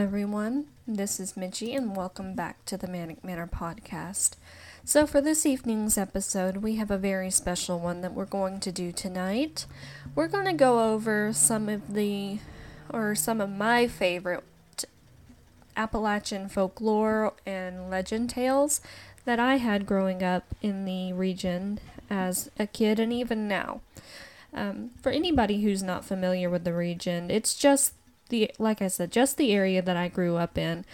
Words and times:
Everyone. 0.00 0.64
This 0.88 1.20
is 1.20 1.34
Mitchie, 1.34 1.76
and 1.76 1.94
welcome 1.94 2.34
back 2.34 2.64
to 2.64 2.78
the 2.78 2.86
Manic 2.86 3.22
Manor 3.22 3.46
podcast. 3.46 4.36
So, 4.82 5.06
for 5.06 5.20
this 5.20 5.44
evening's 5.44 5.98
episode, 5.98 6.56
we 6.56 6.76
have 6.76 6.90
a 6.90 6.96
very 6.96 7.30
special 7.30 7.78
one 7.78 8.00
that 8.00 8.14
we're 8.14 8.24
going 8.24 8.60
to 8.60 8.72
do 8.72 8.92
tonight. 8.92 9.66
We're 10.14 10.26
going 10.26 10.46
to 10.46 10.54
go 10.54 10.94
over 10.94 11.34
some 11.34 11.68
of 11.68 11.92
the, 11.92 12.38
or 12.88 13.14
some 13.14 13.42
of 13.42 13.50
my 13.50 13.86
favorite 13.88 14.42
Appalachian 15.76 16.48
folklore 16.48 17.34
and 17.44 17.90
legend 17.90 18.30
tales 18.30 18.80
that 19.26 19.38
I 19.38 19.56
had 19.56 19.84
growing 19.84 20.22
up 20.22 20.54
in 20.62 20.86
the 20.86 21.12
region 21.12 21.78
as 22.08 22.50
a 22.58 22.66
kid 22.66 22.98
and 22.98 23.12
even 23.12 23.46
now. 23.46 23.82
Um, 24.54 24.92
for 25.02 25.12
anybody 25.12 25.60
who's 25.60 25.82
not 25.82 26.06
familiar 26.06 26.48
with 26.48 26.64
the 26.64 26.72
region, 26.72 27.30
it's 27.30 27.54
just 27.54 27.92
the 28.30 28.50
like 28.58 28.80
I 28.80 28.88
said, 28.88 29.12
just 29.12 29.36
the 29.36 29.52
area 29.52 29.82
that 29.82 29.96
I 29.96 30.08
grew 30.08 30.36
up 30.36 30.56
in. 30.56 30.84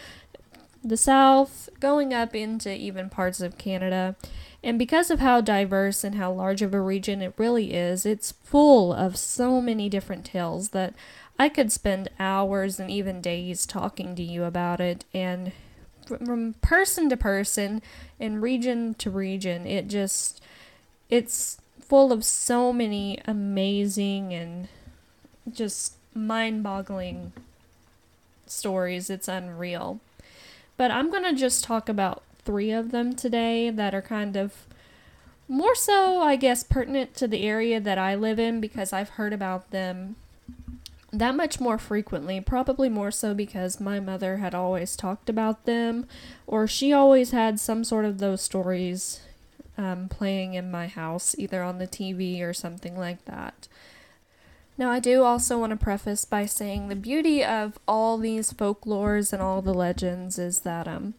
The 0.83 0.97
south, 0.97 1.69
going 1.81 2.15
up 2.15 2.35
into 2.35 2.73
even 2.73 3.11
parts 3.11 3.41
of 3.41 3.59
Canada. 3.59 4.15
And 4.63 4.79
because 4.79 5.11
of 5.11 5.21
how 5.21 5.41
diverse 5.41 6.03
and 6.03 6.17
how 6.17 6.33
large 6.33 6.63
of 6.63 6.75
a 6.75 6.81
region 6.81 7.23
it 7.23 7.35
really 7.37 7.73
is, 7.73 8.05
it's 8.05 8.33
full 8.33 8.93
of 8.93 9.17
so 9.17 9.61
many 9.61 9.89
different 9.89 10.25
tales 10.25 10.71
that 10.71 10.95
I 11.39 11.49
could 11.49 11.71
spend 11.71 12.09
hours 12.19 12.81
and 12.81 12.91
even 12.91 13.21
days 13.21 13.67
talking 13.67 14.15
to 14.17 14.23
you 14.23 14.45
about 14.45 14.81
it. 14.81 15.05
And 15.13 15.53
from 16.07 16.55
person 16.63 17.09
to 17.11 17.17
person 17.17 17.83
and 18.19 18.43
region 18.43 18.95
to 18.95 19.11
region, 19.11 19.67
it 19.67 19.89
just, 19.89 20.41
it's 21.11 21.59
full 21.81 22.13
of 22.13 22.25
so 22.25 22.73
many 22.73 23.21
amazing 23.27 24.33
and 24.33 24.69
just 25.53 25.95
mind 26.17 26.63
boggling 26.63 27.33
stories. 28.47 29.11
It's 29.11 29.29
unreal. 29.29 30.01
But 30.77 30.91
I'm 30.91 31.11
going 31.11 31.25
to 31.25 31.35
just 31.35 31.65
talk 31.65 31.89
about 31.89 32.23
three 32.45 32.71
of 32.71 32.91
them 32.91 33.15
today 33.15 33.71
that 33.71 33.95
are 33.95 34.03
kind 34.03 34.37
of 34.37 34.67
more 35.49 35.75
so, 35.75 36.21
I 36.21 36.37
guess, 36.37 36.63
pertinent 36.63 37.15
to 37.17 37.29
the 37.29 37.45
area 37.45 37.81
that 37.81 37.99
I 37.99 38.15
live 38.15 38.39
in 38.39 38.61
because 38.61 38.93
I've 38.93 39.11
heard 39.11 39.33
about 39.33 39.71
them 39.71 40.17
that 41.13 41.37
much 41.37 41.61
more 41.61 41.79
frequently. 41.79 42.41
Probably 42.41 42.89
more 42.89 43.11
so 43.11 43.33
because 43.33 43.81
my 43.81 44.01
mother 44.01 44.39
had 44.39 44.55
always 44.55 44.97
talked 44.97 45.29
about 45.29 45.65
them, 45.65 46.07
or 46.47 46.67
she 46.67 46.93
always 46.93 47.31
had 47.31 47.61
some 47.61 47.85
sort 47.85 48.05
of 48.05 48.19
those 48.19 48.43
stories 48.43 49.21
um, 49.79 50.09
playing 50.09 50.55
in 50.55 50.71
my 50.71 50.89
house, 50.89 51.35
either 51.39 51.63
on 51.63 51.79
the 51.79 51.87
TV 51.87 52.43
or 52.43 52.53
something 52.53 52.99
like 52.99 53.25
that. 53.27 53.69
Now, 54.79 54.91
I 54.91 55.01
do 55.01 55.23
also 55.23 55.59
want 55.59 55.71
to 55.71 55.77
preface 55.77 56.27
by 56.27 56.45
saying 56.45 56.89
the 56.89 56.97
beauty 56.97 57.43
of 57.43 57.79
all 57.89 58.19
these 58.19 58.53
folklores 58.53 59.33
and 59.33 59.41
all 59.41 59.63
the 59.63 59.73
legends 59.73 60.39
is 60.39 60.61
that 60.61 60.87
um, 60.87 61.15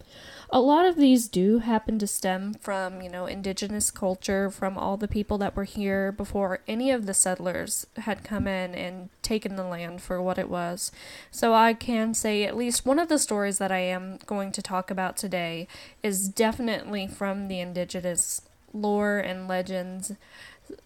a 0.51 0.61
lot 0.61 0.85
of 0.85 0.95
these 0.95 1.27
do 1.27 1.57
happen 1.59 1.97
to 1.97 2.05
stem 2.05 2.53
from, 2.53 3.01
you 3.01 3.09
know, 3.09 3.25
indigenous 3.25 3.89
culture, 3.89 4.51
from 4.51 4.77
all 4.77 4.95
the 4.95 5.07
people 5.07 5.39
that 5.39 5.55
were 5.55 5.63
here 5.63 6.11
before 6.11 6.59
any 6.67 6.91
of 6.91 7.07
the 7.07 7.15
settlers 7.15 7.87
had 7.97 8.23
come 8.23 8.47
in 8.47 8.75
and 8.75 9.09
taken 9.23 9.55
the 9.55 9.63
land 9.63 10.03
for 10.03 10.21
what 10.21 10.37
it 10.37 10.49
was. 10.49 10.91
So 11.31 11.55
I 11.55 11.73
can 11.73 12.13
say 12.13 12.43
at 12.43 12.55
least 12.55 12.85
one 12.85 12.99
of 12.99 13.09
the 13.09 13.17
stories 13.17 13.57
that 13.57 13.71
I 13.71 13.79
am 13.79 14.19
going 14.27 14.51
to 14.51 14.61
talk 14.61 14.91
about 14.91 15.17
today 15.17 15.67
is 16.03 16.29
definitely 16.29 17.07
from 17.07 17.47
the 17.47 17.59
indigenous 17.59 18.43
lore 18.71 19.17
and 19.17 19.47
legends 19.47 20.13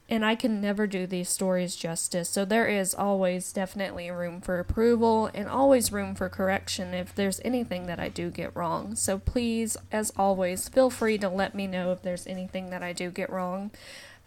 and 0.09 0.25
I 0.25 0.35
can 0.35 0.59
never 0.59 0.87
do 0.87 1.07
these 1.07 1.29
stories 1.29 1.75
justice. 1.75 2.29
So 2.29 2.43
there 2.43 2.67
is 2.67 2.93
always 2.93 3.53
definitely 3.53 4.11
room 4.11 4.41
for 4.41 4.59
approval 4.59 5.29
and 5.33 5.47
always 5.47 5.91
room 5.91 6.15
for 6.15 6.29
correction 6.29 6.93
if 6.93 7.15
there's 7.15 7.39
anything 7.45 7.87
that 7.87 7.99
I 7.99 8.09
do 8.09 8.29
get 8.29 8.55
wrong. 8.55 8.95
So 8.95 9.17
please, 9.17 9.77
as 9.91 10.11
always, 10.17 10.67
feel 10.67 10.89
free 10.89 11.17
to 11.19 11.29
let 11.29 11.55
me 11.55 11.67
know 11.67 11.91
if 11.91 12.01
there's 12.01 12.27
anything 12.27 12.69
that 12.71 12.83
I 12.83 12.93
do 12.93 13.09
get 13.09 13.29
wrong. 13.29 13.71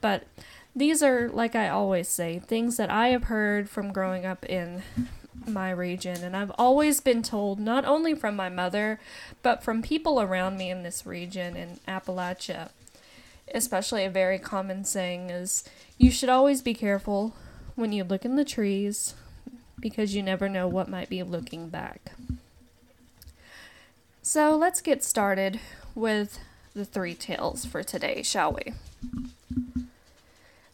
But 0.00 0.25
these 0.75 1.03
are, 1.03 1.28
like 1.28 1.54
I 1.54 1.69
always 1.69 2.09
say, 2.09 2.38
things 2.38 2.76
that 2.78 2.91
I 2.91 3.09
have 3.09 3.25
heard 3.25 3.69
from 3.69 3.92
growing 3.92 4.25
up 4.25 4.44
in 4.47 4.82
my 5.47 5.71
region. 5.71 6.25
And 6.25 6.36
I've 6.36 6.53
always 6.59 7.00
been 7.00 7.22
told, 7.22 7.60
not 7.60 7.84
only 7.84 8.15
from 8.15 8.36
my 8.36 8.48
mother, 8.48 8.98
but 9.42 9.62
from 9.62 9.82
people 9.82 10.21
around 10.21 10.56
me 10.56 10.71
in 10.71 10.82
this 10.82 11.04
region 11.04 11.56
in 11.56 11.78
Appalachia 11.86 12.71
especially 13.53 14.05
a 14.05 14.10
very 14.10 14.38
common 14.38 14.84
saying 14.84 15.31
is 15.31 15.65
you 15.99 16.10
should 16.10 16.28
always 16.28 16.62
be 16.62 16.75
careful 16.75 17.34
when 17.75 17.93
you 17.93 18.05
look 18.05 18.25
in 18.25 18.37
the 18.37 18.44
trees 18.44 19.15
because 19.81 20.15
you 20.15 20.22
never 20.22 20.49
know 20.49 20.69
what 20.69 20.88
might 20.88 21.09
be 21.09 21.22
looking 21.22 21.69
back. 21.69 22.12
So 24.22 24.56
let's 24.56 24.81
get 24.81 25.04
started 25.04 25.60
with 25.94 26.38
the 26.75 26.84
three 26.84 27.15
tales 27.15 27.65
for 27.65 27.83
today, 27.83 28.22
shall 28.22 28.53
we? 28.53 28.72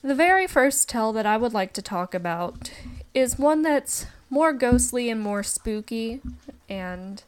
The 0.02 0.14
very 0.14 0.46
first 0.46 0.88
tale 0.88 1.12
that 1.12 1.26
I 1.26 1.36
would 1.36 1.52
like 1.52 1.72
to 1.74 1.82
talk 1.82 2.14
about 2.14 2.70
is 3.12 3.38
one 3.38 3.62
that's 3.62 4.06
more 4.30 4.52
ghostly 4.52 5.10
and 5.10 5.20
more 5.20 5.42
spooky 5.42 6.20
and 6.68 7.22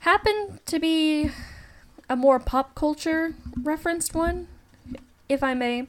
happened 0.00 0.60
to 0.66 0.78
be 0.78 1.30
a 2.08 2.16
more 2.16 2.38
pop 2.38 2.74
culture 2.74 3.34
referenced 3.62 4.14
one, 4.14 4.48
if 5.28 5.42
I 5.42 5.54
may. 5.54 5.86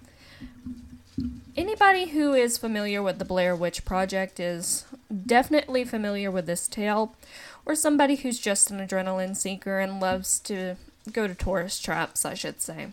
Anybody 1.55 2.07
who 2.09 2.33
is 2.33 2.57
familiar 2.57 3.01
with 3.01 3.17
the 3.17 3.25
Blair 3.25 3.55
Witch 3.55 3.83
Project 3.83 4.39
is 4.39 4.85
definitely 5.25 5.83
familiar 5.83 6.29
with 6.29 6.45
this 6.45 6.67
tale, 6.67 7.15
or 7.65 7.75
somebody 7.75 8.15
who's 8.15 8.39
just 8.39 8.69
an 8.69 8.79
adrenaline 8.79 9.35
seeker 9.35 9.79
and 9.79 9.99
loves 9.99 10.39
to 10.41 10.75
go 11.11 11.27
to 11.27 11.33
tourist 11.33 11.83
traps, 11.83 12.25
I 12.25 12.33
should 12.33 12.61
say. 12.61 12.87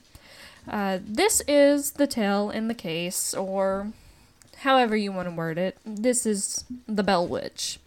Uh, 0.68 0.98
this 1.04 1.42
is 1.46 1.92
the 1.92 2.06
tale 2.06 2.50
in 2.50 2.68
the 2.68 2.74
case, 2.74 3.34
or 3.34 3.92
however 4.58 4.96
you 4.96 5.12
want 5.12 5.28
to 5.28 5.34
word 5.34 5.58
it. 5.58 5.76
This 5.84 6.24
is 6.24 6.64
the 6.88 7.02
Bell 7.02 7.26
Witch. 7.26 7.78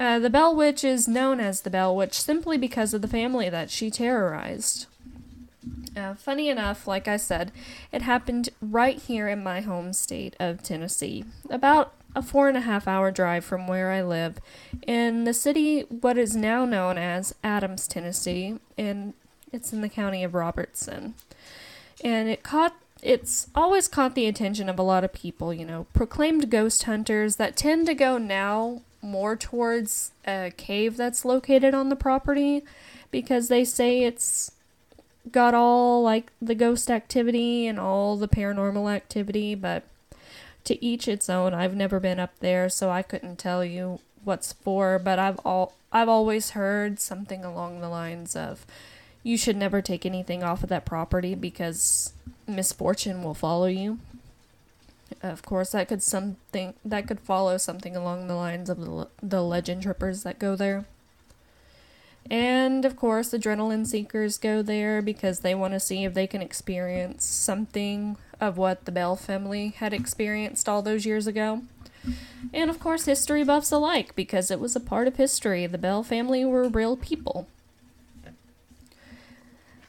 Uh, 0.00 0.18
the 0.18 0.30
Bell 0.30 0.56
Witch 0.56 0.82
is 0.82 1.06
known 1.06 1.40
as 1.40 1.60
the 1.60 1.68
Bell 1.68 1.94
Witch 1.94 2.14
simply 2.14 2.56
because 2.56 2.94
of 2.94 3.02
the 3.02 3.06
family 3.06 3.50
that 3.50 3.70
she 3.70 3.90
terrorized. 3.90 4.86
Uh, 5.94 6.14
funny 6.14 6.48
enough, 6.48 6.88
like 6.88 7.06
I 7.06 7.18
said, 7.18 7.52
it 7.92 8.00
happened 8.00 8.48
right 8.62 8.96
here 8.96 9.28
in 9.28 9.44
my 9.44 9.60
home 9.60 9.92
state 9.92 10.36
of 10.40 10.62
Tennessee, 10.62 11.26
about 11.50 11.92
a 12.16 12.22
four 12.22 12.48
and 12.48 12.56
a 12.56 12.62
half 12.62 12.88
hour 12.88 13.10
drive 13.10 13.44
from 13.44 13.66
where 13.66 13.92
I 13.92 14.00
live, 14.00 14.38
in 14.86 15.24
the 15.24 15.34
city, 15.34 15.82
what 15.82 16.16
is 16.16 16.34
now 16.34 16.64
known 16.64 16.96
as 16.96 17.34
Adams, 17.44 17.86
Tennessee, 17.86 18.56
and 18.78 19.12
it's 19.52 19.70
in 19.70 19.82
the 19.82 19.88
county 19.90 20.24
of 20.24 20.34
Robertson. 20.34 21.12
And 22.02 22.26
it 22.30 22.42
caught 22.42 22.74
it's 23.02 23.48
always 23.54 23.86
caught 23.86 24.14
the 24.14 24.26
attention 24.26 24.70
of 24.70 24.78
a 24.78 24.82
lot 24.82 25.04
of 25.04 25.12
people, 25.12 25.52
you 25.52 25.66
know, 25.66 25.86
proclaimed 25.92 26.50
ghost 26.50 26.84
hunters 26.84 27.36
that 27.36 27.56
tend 27.56 27.86
to 27.86 27.94
go 27.94 28.16
now 28.16 28.80
more 29.02 29.36
towards 29.36 30.12
a 30.26 30.52
cave 30.56 30.96
that's 30.96 31.24
located 31.24 31.74
on 31.74 31.88
the 31.88 31.96
property 31.96 32.62
because 33.10 33.48
they 33.48 33.64
say 33.64 34.04
it's 34.04 34.52
got 35.30 35.54
all 35.54 36.02
like 36.02 36.32
the 36.40 36.54
ghost 36.54 36.90
activity 36.90 37.66
and 37.66 37.78
all 37.78 38.16
the 38.16 38.28
paranormal 38.28 38.92
activity, 38.92 39.54
but 39.54 39.84
to 40.64 40.82
each 40.84 41.08
its 41.08 41.28
own. 41.28 41.54
I've 41.54 41.74
never 41.74 42.00
been 42.00 42.20
up 42.20 42.38
there, 42.40 42.68
so 42.68 42.90
I 42.90 43.02
couldn't 43.02 43.38
tell 43.38 43.64
you 43.64 44.00
what's 44.24 44.52
for, 44.52 44.98
but 44.98 45.18
I've 45.18 45.38
all 45.40 45.74
I've 45.92 46.08
always 46.08 46.50
heard 46.50 47.00
something 47.00 47.44
along 47.44 47.80
the 47.80 47.88
lines 47.88 48.36
of 48.36 48.64
you 49.22 49.36
should 49.36 49.56
never 49.56 49.82
take 49.82 50.06
anything 50.06 50.42
off 50.42 50.62
of 50.62 50.68
that 50.68 50.84
property 50.84 51.34
because 51.34 52.12
misfortune 52.46 53.22
will 53.22 53.34
follow 53.34 53.66
you. 53.66 53.98
Of 55.22 55.42
course, 55.42 55.72
that 55.72 55.88
could 55.88 56.02
something 56.02 56.74
that 56.84 57.06
could 57.06 57.20
follow 57.20 57.58
something 57.58 57.96
along 57.96 58.26
the 58.26 58.34
lines 58.34 58.70
of 58.70 58.80
the, 58.80 59.08
the 59.22 59.42
legend 59.42 59.82
trippers 59.82 60.22
that 60.22 60.38
go 60.38 60.56
there. 60.56 60.86
And 62.30 62.84
of 62.84 62.96
course, 62.96 63.30
adrenaline 63.30 63.86
seekers 63.86 64.38
go 64.38 64.62
there 64.62 65.02
because 65.02 65.40
they 65.40 65.54
want 65.54 65.74
to 65.74 65.80
see 65.80 66.04
if 66.04 66.14
they 66.14 66.26
can 66.26 66.42
experience 66.42 67.24
something 67.24 68.16
of 68.40 68.56
what 68.56 68.84
the 68.84 68.92
Bell 68.92 69.16
family 69.16 69.74
had 69.76 69.92
experienced 69.92 70.68
all 70.68 70.82
those 70.82 71.04
years 71.04 71.26
ago. 71.26 71.62
And 72.52 72.70
of 72.70 72.80
course, 72.80 73.04
history 73.04 73.44
buffs 73.44 73.72
alike 73.72 74.14
because 74.14 74.50
it 74.50 74.60
was 74.60 74.74
a 74.74 74.80
part 74.80 75.06
of 75.06 75.16
history. 75.16 75.66
The 75.66 75.78
Bell 75.78 76.02
family 76.02 76.44
were 76.44 76.68
real 76.68 76.96
people. 76.96 77.48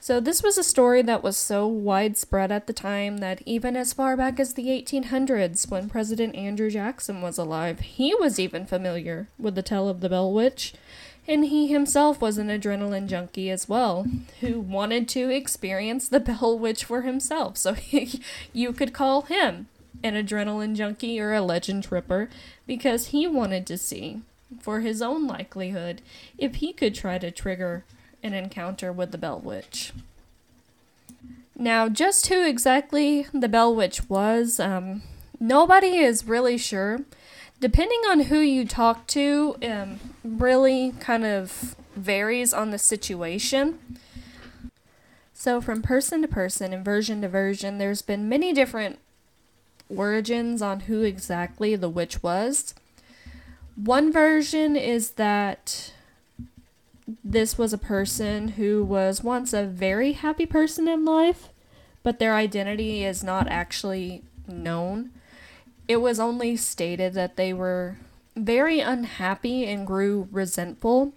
So, 0.04 0.20
this 0.20 0.42
was 0.42 0.58
a 0.58 0.64
story 0.64 1.04
that 1.04 1.22
was 1.22 1.38
so 1.38 1.68
widespread 1.68 2.52
at 2.52 2.66
the 2.66 2.74
time 2.74 3.20
that 3.20 3.44
even 3.46 3.76
as 3.78 3.94
far 3.94 4.18
back 4.18 4.40
as 4.40 4.56
the 4.56 4.66
1800s, 4.66 5.70
when 5.70 5.90
President 5.90 6.34
Andrew 6.34 6.72
Jackson 6.72 7.22
was 7.22 7.38
alive, 7.38 7.82
he 7.82 8.16
was 8.16 8.40
even 8.40 8.66
familiar 8.66 9.28
with 9.38 9.54
the 9.54 9.62
tale 9.62 9.88
of 9.88 10.02
the 10.02 10.10
Bell 10.10 10.34
Witch. 10.34 10.74
And 11.28 11.46
he 11.46 11.68
himself 11.68 12.20
was 12.20 12.40
an 12.40 12.48
adrenaline 12.48 13.06
junkie 13.06 13.52
as 13.52 13.70
well, 13.70 14.08
who 14.40 14.60
wanted 14.60 15.08
to 15.10 15.30
experience 15.30 16.08
the 16.08 16.20
Bell 16.32 16.58
Witch 16.58 16.84
for 16.84 17.04
himself. 17.04 17.56
So, 17.56 17.74
he, 17.74 18.24
you 18.54 18.74
could 18.74 18.94
call 18.94 19.22
him 19.22 19.68
an 20.04 20.16
adrenaline 20.16 20.76
junkie 20.76 21.20
or 21.20 21.32
a 21.32 21.42
legend 21.42 21.84
tripper 21.84 22.28
because 22.66 23.10
he 23.10 23.28
wanted 23.28 23.68
to 23.68 23.78
see 23.78 24.22
for 24.60 24.80
his 24.80 25.00
own 25.00 25.28
likelihood 25.28 26.02
if 26.40 26.56
he 26.56 26.74
could 26.74 26.96
try 26.96 27.20
to 27.20 27.30
trigger 27.30 27.84
an 28.24 28.34
encounter 28.34 28.92
with 28.92 29.12
the 29.12 29.18
Bell 29.18 29.40
Witch. 29.40 29.94
Now, 31.56 31.90
just 31.90 32.28
who 32.28 32.46
exactly 32.46 33.28
the 33.34 33.50
Bell 33.50 33.76
Witch 33.76 34.10
was, 34.10 34.60
um, 34.60 35.04
nobody 35.40 35.98
is 35.98 36.26
really 36.26 36.58
sure. 36.58 37.02
Depending 37.60 38.02
on 38.10 38.22
who 38.22 38.40
you 38.40 38.66
talk 38.66 39.06
to, 39.08 39.56
um, 39.62 40.00
really 40.24 40.94
kind 41.00 41.24
of 41.24 41.76
varies 41.96 42.54
on 42.54 42.72
the 42.72 42.80
situation. 42.80 43.78
So, 45.34 45.62
from 45.62 45.82
person 45.82 46.22
to 46.24 46.28
person 46.28 46.74
and 46.74 46.84
version 46.84 47.22
to 47.22 47.30
version, 47.30 47.78
there's 47.78 48.02
been 48.02 48.30
many 48.30 48.54
different 48.54 49.00
origins 49.90 50.62
on 50.62 50.82
who 50.82 51.02
exactly 51.02 51.76
the 51.76 51.90
witch 51.90 52.24
was. 52.24 52.74
One 53.76 54.12
version 54.12 54.76
is 54.76 55.12
that 55.12 55.94
this 57.24 57.58
was 57.58 57.74
a 57.74 57.78
person 57.78 58.50
who 58.50 58.84
was 58.84 59.24
once 59.24 59.54
a 59.54 59.66
very 59.66 60.14
happy 60.14 60.46
person 60.46 60.88
in 60.88 61.06
life, 61.06 61.50
but 62.04 62.20
their 62.20 62.36
identity 62.36 63.04
is 63.04 63.24
not 63.24 63.48
actually 63.48 64.24
known. 64.48 65.12
It 65.88 65.98
was 65.98 66.20
only 66.20 66.56
stated 66.56 67.14
that 67.14 67.38
they 67.38 67.54
were 67.54 67.98
very 68.36 68.80
unhappy 68.80 69.66
and 69.66 69.86
grew 69.86 70.28
resentful. 70.32 71.14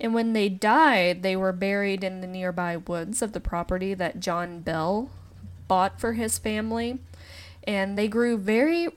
And 0.00 0.14
when 0.14 0.32
they 0.32 0.48
died, 0.48 1.22
they 1.22 1.36
were 1.36 1.52
buried 1.52 2.04
in 2.04 2.20
the 2.20 2.26
nearby 2.26 2.76
woods 2.76 3.22
of 3.22 3.32
the 3.32 3.40
property 3.40 3.94
that 3.94 4.20
John 4.20 4.60
Bell 4.60 5.10
bought 5.68 6.00
for 6.00 6.12
his 6.14 6.38
family. 6.38 7.00
And 7.64 7.96
they 7.96 8.08
grew 8.08 8.36
very 8.36 8.88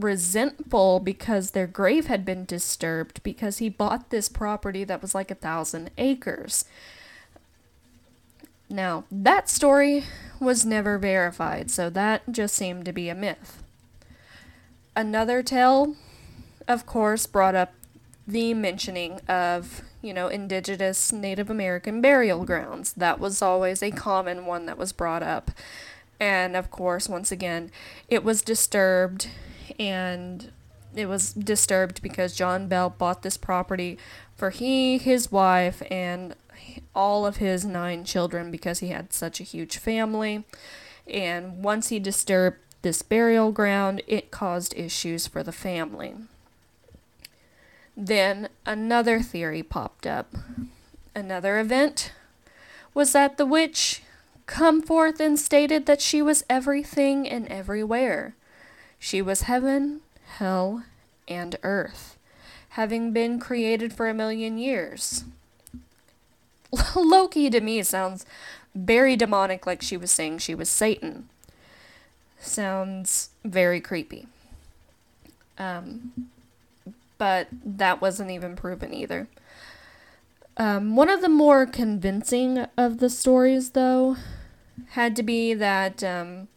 resentful 0.00 1.00
because 1.00 1.50
their 1.50 1.66
grave 1.66 2.06
had 2.06 2.24
been 2.24 2.44
disturbed 2.44 3.22
because 3.22 3.58
he 3.58 3.68
bought 3.68 4.10
this 4.10 4.28
property 4.28 4.84
that 4.84 5.02
was 5.02 5.14
like 5.14 5.30
a 5.30 5.34
thousand 5.34 5.90
acres. 5.98 6.64
Now, 8.68 9.04
that 9.10 9.48
story 9.48 10.04
was 10.38 10.64
never 10.64 10.96
verified, 10.96 11.70
so 11.70 11.90
that 11.90 12.30
just 12.30 12.54
seemed 12.54 12.84
to 12.84 12.92
be 12.92 13.08
a 13.08 13.14
myth. 13.14 13.62
Another 14.94 15.42
tale, 15.42 15.96
of 16.68 16.86
course, 16.86 17.26
brought 17.26 17.54
up 17.54 17.72
the 18.26 18.54
mentioning 18.54 19.20
of, 19.28 19.82
you 20.02 20.14
know, 20.14 20.28
indigenous 20.28 21.12
Native 21.12 21.50
American 21.50 22.00
burial 22.00 22.44
grounds. 22.44 22.92
That 22.92 23.18
was 23.18 23.42
always 23.42 23.82
a 23.82 23.90
common 23.90 24.46
one 24.46 24.66
that 24.66 24.78
was 24.78 24.92
brought 24.92 25.22
up. 25.22 25.50
And 26.20 26.54
of 26.54 26.70
course, 26.70 27.08
once 27.08 27.32
again, 27.32 27.70
it 28.08 28.22
was 28.22 28.42
disturbed 28.42 29.28
and 29.78 30.50
it 30.94 31.06
was 31.06 31.32
disturbed 31.32 32.02
because 32.02 32.34
John 32.34 32.66
Bell 32.66 32.90
bought 32.90 33.22
this 33.22 33.36
property 33.36 33.98
for 34.36 34.50
he, 34.50 34.98
his 34.98 35.30
wife, 35.30 35.82
and 35.90 36.34
all 36.94 37.26
of 37.26 37.36
his 37.36 37.64
nine 37.64 38.04
children 38.04 38.50
because 38.50 38.80
he 38.80 38.88
had 38.88 39.12
such 39.12 39.40
a 39.40 39.44
huge 39.44 39.78
family. 39.78 40.44
And 41.06 41.62
once 41.62 41.88
he 41.88 41.98
disturbed 41.98 42.58
this 42.82 43.02
burial 43.02 43.52
ground, 43.52 44.02
it 44.06 44.30
caused 44.30 44.76
issues 44.76 45.26
for 45.26 45.42
the 45.42 45.52
family. 45.52 46.14
Then 47.96 48.48
another 48.64 49.20
theory 49.20 49.62
popped 49.62 50.06
up. 50.06 50.34
Another 51.14 51.58
event 51.58 52.12
was 52.94 53.12
that 53.12 53.36
the 53.36 53.46
witch 53.46 54.02
come 54.46 54.82
forth 54.82 55.20
and 55.20 55.38
stated 55.38 55.86
that 55.86 56.00
she 56.00 56.22
was 56.22 56.44
everything 56.48 57.28
and 57.28 57.46
everywhere. 57.48 58.34
She 59.02 59.22
was 59.22 59.42
heaven, 59.42 60.02
hell, 60.36 60.84
and 61.26 61.56
earth, 61.62 62.18
having 62.70 63.12
been 63.12 63.40
created 63.40 63.94
for 63.94 64.08
a 64.08 64.14
million 64.14 64.58
years. 64.58 65.24
Loki 66.94 67.48
to 67.48 67.62
me 67.62 67.82
sounds 67.82 68.26
very 68.74 69.16
demonic, 69.16 69.66
like 69.66 69.80
she 69.80 69.96
was 69.96 70.12
saying 70.12 70.38
she 70.38 70.54
was 70.54 70.68
Satan. 70.68 71.30
Sounds 72.38 73.30
very 73.42 73.80
creepy. 73.80 74.28
Um, 75.58 76.28
but 77.16 77.48
that 77.64 78.02
wasn't 78.02 78.30
even 78.30 78.54
proven 78.54 78.92
either. 78.92 79.28
Um, 80.58 80.94
one 80.94 81.08
of 81.08 81.22
the 81.22 81.28
more 81.30 81.64
convincing 81.64 82.66
of 82.76 82.98
the 82.98 83.08
stories, 83.08 83.70
though, 83.70 84.16
had 84.90 85.16
to 85.16 85.22
be 85.22 85.54
that 85.54 86.04
um, 86.04 86.48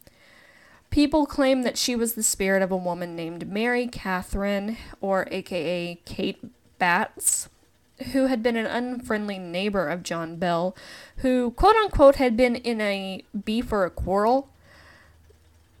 People 0.94 1.26
claim 1.26 1.62
that 1.62 1.76
she 1.76 1.96
was 1.96 2.14
the 2.14 2.22
spirit 2.22 2.62
of 2.62 2.70
a 2.70 2.76
woman 2.76 3.16
named 3.16 3.50
Mary 3.50 3.88
Catherine, 3.88 4.76
or 5.00 5.26
aka 5.32 5.98
Kate 6.04 6.38
Batts, 6.78 7.48
who 8.12 8.26
had 8.26 8.44
been 8.44 8.54
an 8.54 8.66
unfriendly 8.66 9.36
neighbor 9.36 9.88
of 9.88 10.04
John 10.04 10.36
Bell, 10.36 10.76
who, 11.16 11.50
quote 11.50 11.74
unquote, 11.74 12.14
had 12.14 12.36
been 12.36 12.54
in 12.54 12.80
a 12.80 13.24
beef 13.44 13.72
or 13.72 13.84
a 13.84 13.90
quarrel 13.90 14.50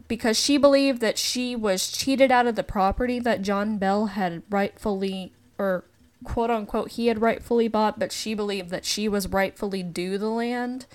because 0.08 0.36
she 0.36 0.56
believed 0.56 1.00
that 1.00 1.16
she 1.16 1.54
was 1.54 1.92
cheated 1.92 2.32
out 2.32 2.48
of 2.48 2.56
the 2.56 2.64
property 2.64 3.20
that 3.20 3.42
John 3.42 3.78
Bell 3.78 4.06
had 4.06 4.42
rightfully, 4.50 5.32
or 5.58 5.84
quote 6.24 6.50
unquote, 6.50 6.90
he 6.90 7.06
had 7.06 7.22
rightfully 7.22 7.68
bought, 7.68 8.00
but 8.00 8.10
she 8.10 8.34
believed 8.34 8.70
that 8.70 8.84
she 8.84 9.08
was 9.08 9.28
rightfully 9.28 9.84
due 9.84 10.18
the 10.18 10.28
land 10.28 10.86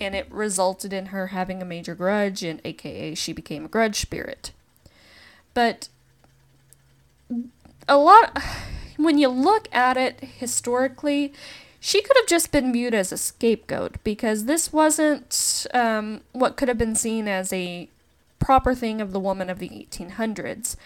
and 0.00 0.14
it 0.14 0.30
resulted 0.30 0.92
in 0.92 1.06
her 1.06 1.28
having 1.28 1.60
a 1.60 1.66
major 1.66 1.94
grudge, 1.94 2.42
and 2.42 2.60
aka 2.64 3.14
she 3.14 3.32
became 3.32 3.66
a 3.66 3.68
grudge 3.68 4.00
spirit. 4.00 4.52
But 5.54 5.88
a 7.88 7.96
lot, 7.96 8.38
when 8.96 9.18
you 9.18 9.28
look 9.28 9.68
at 9.72 9.96
it 9.96 10.20
historically, 10.20 11.32
she 11.80 12.02
could 12.02 12.16
have 12.16 12.26
just 12.26 12.52
been 12.52 12.72
viewed 12.72 12.94
as 12.94 13.10
a 13.10 13.16
scapegoat 13.16 13.96
because 14.04 14.44
this 14.44 14.72
wasn't 14.72 15.66
um, 15.72 16.20
what 16.32 16.56
could 16.56 16.68
have 16.68 16.78
been 16.78 16.94
seen 16.94 17.26
as 17.26 17.52
a 17.52 17.88
proper 18.38 18.74
thing 18.74 19.00
of 19.00 19.12
the 19.12 19.20
woman 19.20 19.48
of 19.48 19.58
the 19.58 19.68
1800s. 19.68 20.76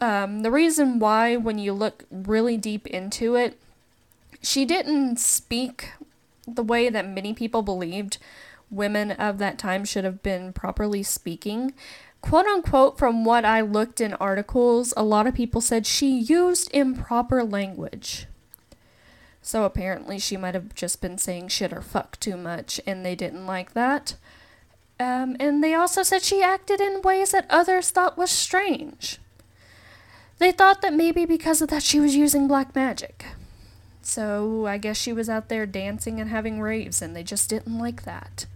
Um, 0.00 0.40
the 0.40 0.50
reason 0.50 0.98
why, 0.98 1.36
when 1.36 1.58
you 1.58 1.72
look 1.72 2.04
really 2.10 2.56
deep 2.56 2.88
into 2.88 3.36
it, 3.36 3.56
she 4.42 4.64
didn't 4.64 5.20
speak 5.20 5.92
the 6.46 6.64
way 6.64 6.88
that 6.88 7.08
many 7.08 7.32
people 7.32 7.62
believed 7.62 8.18
women 8.72 9.12
of 9.12 9.38
that 9.38 9.58
time 9.58 9.84
should 9.84 10.04
have 10.04 10.22
been 10.22 10.52
properly 10.52 11.02
speaking. 11.02 11.74
Quote 12.20 12.46
unquote, 12.46 12.98
from 12.98 13.24
what 13.24 13.44
I 13.44 13.60
looked 13.60 14.00
in 14.00 14.14
articles, 14.14 14.94
a 14.96 15.02
lot 15.04 15.26
of 15.26 15.34
people 15.34 15.60
said 15.60 15.86
she 15.86 16.18
used 16.18 16.70
improper 16.72 17.44
language. 17.44 18.26
So 19.42 19.64
apparently 19.64 20.18
she 20.18 20.36
might 20.36 20.54
have 20.54 20.74
just 20.74 21.00
been 21.00 21.18
saying 21.18 21.48
shit 21.48 21.72
or 21.72 21.82
fuck 21.82 22.18
too 22.20 22.36
much, 22.36 22.80
and 22.86 23.04
they 23.04 23.16
didn't 23.16 23.46
like 23.46 23.74
that. 23.74 24.14
Um, 25.00 25.36
and 25.40 25.64
they 25.64 25.74
also 25.74 26.04
said 26.04 26.22
she 26.22 26.42
acted 26.42 26.80
in 26.80 27.02
ways 27.02 27.32
that 27.32 27.46
others 27.50 27.90
thought 27.90 28.16
was 28.16 28.30
strange. 28.30 29.18
They 30.38 30.52
thought 30.52 30.80
that 30.82 30.94
maybe 30.94 31.24
because 31.24 31.60
of 31.60 31.68
that 31.70 31.82
she 31.82 31.98
was 31.98 32.14
using 32.14 32.46
black 32.46 32.74
magic. 32.74 33.26
So 34.00 34.66
I 34.66 34.78
guess 34.78 34.96
she 34.96 35.12
was 35.12 35.28
out 35.28 35.48
there 35.48 35.66
dancing 35.66 36.20
and 36.20 36.30
having 36.30 36.60
raves, 36.60 37.02
and 37.02 37.16
they 37.16 37.24
just 37.24 37.50
didn't 37.50 37.78
like 37.78 38.04
that. 38.04 38.46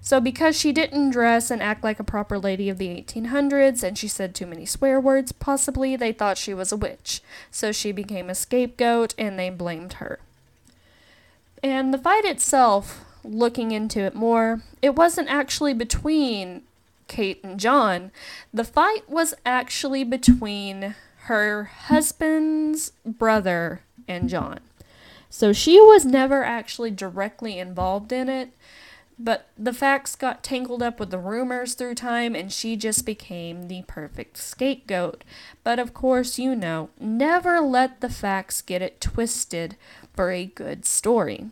So, 0.00 0.20
because 0.20 0.58
she 0.58 0.72
didn't 0.72 1.10
dress 1.10 1.50
and 1.50 1.62
act 1.62 1.84
like 1.84 2.00
a 2.00 2.04
proper 2.04 2.38
lady 2.38 2.68
of 2.68 2.78
the 2.78 2.88
1800s 2.88 3.82
and 3.82 3.98
she 3.98 4.08
said 4.08 4.34
too 4.34 4.46
many 4.46 4.64
swear 4.64 5.00
words, 5.00 5.32
possibly 5.32 5.96
they 5.96 6.12
thought 6.12 6.38
she 6.38 6.54
was 6.54 6.72
a 6.72 6.76
witch. 6.76 7.20
So, 7.50 7.72
she 7.72 7.92
became 7.92 8.30
a 8.30 8.34
scapegoat 8.34 9.14
and 9.18 9.38
they 9.38 9.50
blamed 9.50 9.94
her. 9.94 10.18
And 11.62 11.92
the 11.92 11.98
fight 11.98 12.24
itself, 12.24 13.04
looking 13.24 13.72
into 13.72 14.00
it 14.00 14.14
more, 14.14 14.62
it 14.80 14.94
wasn't 14.94 15.28
actually 15.28 15.74
between 15.74 16.62
Kate 17.08 17.42
and 17.42 17.58
John. 17.58 18.12
The 18.54 18.64
fight 18.64 19.08
was 19.08 19.34
actually 19.44 20.04
between 20.04 20.94
her 21.22 21.64
husband's 21.64 22.92
brother 23.04 23.80
and 24.06 24.28
John. 24.28 24.60
So 25.30 25.52
she 25.52 25.78
was 25.80 26.04
never 26.04 26.44
actually 26.44 26.90
directly 26.90 27.58
involved 27.58 28.12
in 28.12 28.28
it, 28.28 28.50
but 29.18 29.48
the 29.58 29.72
facts 29.72 30.14
got 30.14 30.44
tangled 30.44 30.82
up 30.82 31.00
with 31.00 31.10
the 31.10 31.18
rumors 31.18 31.74
through 31.74 31.96
time, 31.96 32.34
and 32.34 32.52
she 32.52 32.76
just 32.76 33.04
became 33.04 33.66
the 33.66 33.82
perfect 33.88 34.36
scapegoat. 34.36 35.24
But 35.64 35.78
of 35.78 35.92
course, 35.92 36.38
you 36.38 36.54
know, 36.54 36.90
never 37.00 37.60
let 37.60 38.00
the 38.00 38.08
facts 38.08 38.62
get 38.62 38.80
it 38.80 39.00
twisted 39.00 39.76
for 40.14 40.30
a 40.30 40.46
good 40.46 40.84
story. 40.84 41.46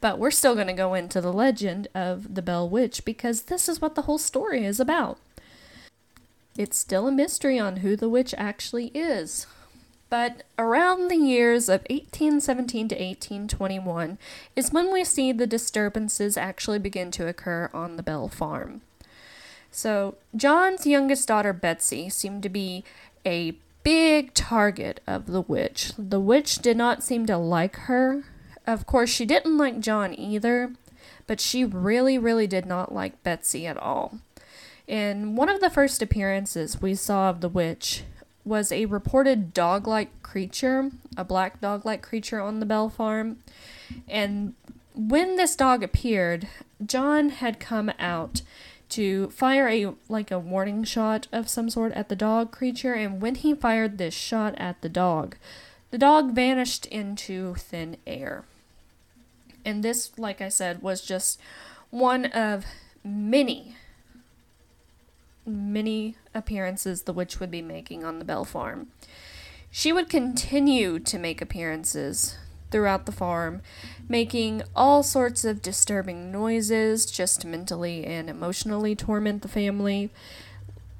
But 0.00 0.18
we're 0.18 0.30
still 0.30 0.54
going 0.54 0.66
to 0.66 0.72
go 0.72 0.94
into 0.94 1.20
the 1.20 1.32
legend 1.32 1.88
of 1.94 2.34
the 2.34 2.42
Bell 2.42 2.68
Witch 2.68 3.04
because 3.04 3.42
this 3.42 3.68
is 3.68 3.80
what 3.80 3.94
the 3.94 4.02
whole 4.02 4.18
story 4.18 4.64
is 4.64 4.80
about. 4.80 5.18
It's 6.56 6.76
still 6.76 7.06
a 7.06 7.12
mystery 7.12 7.58
on 7.58 7.76
who 7.76 7.96
the 7.96 8.08
witch 8.08 8.34
actually 8.36 8.88
is. 8.88 9.46
But 10.12 10.42
around 10.58 11.08
the 11.08 11.16
years 11.16 11.70
of 11.70 11.86
1817 11.88 12.88
to 12.88 12.94
1821 12.96 14.18
is 14.54 14.70
when 14.70 14.92
we 14.92 15.04
see 15.04 15.32
the 15.32 15.46
disturbances 15.46 16.36
actually 16.36 16.80
begin 16.80 17.10
to 17.12 17.26
occur 17.26 17.70
on 17.72 17.96
the 17.96 18.02
Bell 18.02 18.28
farm. 18.28 18.82
So, 19.70 20.16
John's 20.36 20.86
youngest 20.86 21.26
daughter, 21.28 21.54
Betsy, 21.54 22.10
seemed 22.10 22.42
to 22.42 22.50
be 22.50 22.84
a 23.24 23.56
big 23.84 24.34
target 24.34 25.00
of 25.06 25.28
the 25.28 25.40
witch. 25.40 25.92
The 25.96 26.20
witch 26.20 26.58
did 26.58 26.76
not 26.76 27.02
seem 27.02 27.24
to 27.24 27.38
like 27.38 27.76
her. 27.76 28.24
Of 28.66 28.84
course, 28.84 29.08
she 29.08 29.24
didn't 29.24 29.56
like 29.56 29.80
John 29.80 30.12
either, 30.12 30.74
but 31.26 31.40
she 31.40 31.64
really, 31.64 32.18
really 32.18 32.46
did 32.46 32.66
not 32.66 32.92
like 32.92 33.22
Betsy 33.22 33.66
at 33.66 33.78
all. 33.78 34.18
In 34.86 35.36
one 35.36 35.48
of 35.48 35.62
the 35.62 35.70
first 35.70 36.02
appearances 36.02 36.82
we 36.82 36.94
saw 36.94 37.30
of 37.30 37.40
the 37.40 37.48
witch 37.48 38.02
was 38.44 38.72
a 38.72 38.86
reported 38.86 39.54
dog 39.54 39.86
like 39.86 40.22
creature, 40.22 40.90
a 41.16 41.24
black 41.24 41.60
dog 41.60 41.84
like 41.84 42.02
creature 42.02 42.40
on 42.40 42.60
the 42.60 42.66
Bell 42.66 42.88
farm. 42.88 43.38
And 44.08 44.54
when 44.94 45.36
this 45.36 45.56
dog 45.56 45.82
appeared, 45.82 46.48
John 46.84 47.30
had 47.30 47.60
come 47.60 47.92
out 47.98 48.42
to 48.90 49.30
fire 49.30 49.68
a 49.68 49.94
like 50.08 50.30
a 50.30 50.38
warning 50.38 50.84
shot 50.84 51.26
of 51.32 51.48
some 51.48 51.70
sort 51.70 51.92
at 51.92 52.10
the 52.10 52.16
dog 52.16 52.50
creature 52.52 52.92
and 52.92 53.22
when 53.22 53.36
he 53.36 53.54
fired 53.54 53.96
this 53.96 54.12
shot 54.12 54.54
at 54.58 54.82
the 54.82 54.88
dog, 54.88 55.36
the 55.90 55.98
dog 55.98 56.32
vanished 56.32 56.84
into 56.86 57.54
thin 57.54 57.96
air. 58.06 58.44
And 59.64 59.82
this, 59.82 60.10
like 60.18 60.40
I 60.40 60.48
said, 60.48 60.82
was 60.82 61.00
just 61.00 61.40
one 61.90 62.26
of 62.26 62.66
many 63.04 63.76
many 65.46 66.16
appearances 66.34 67.02
the 67.02 67.12
witch 67.12 67.40
would 67.40 67.50
be 67.50 67.62
making 67.62 68.04
on 68.04 68.18
the 68.18 68.24
Bell 68.24 68.44
farm. 68.44 68.88
She 69.70 69.92
would 69.92 70.08
continue 70.08 70.98
to 70.98 71.18
make 71.18 71.40
appearances 71.40 72.36
throughout 72.70 73.06
the 73.06 73.12
farm, 73.12 73.62
making 74.08 74.62
all 74.74 75.02
sorts 75.02 75.44
of 75.44 75.62
disturbing 75.62 76.32
noises 76.32 77.06
just 77.06 77.44
mentally 77.44 78.04
and 78.04 78.28
emotionally 78.28 78.96
torment 78.96 79.42
the 79.42 79.48
family. 79.48 80.10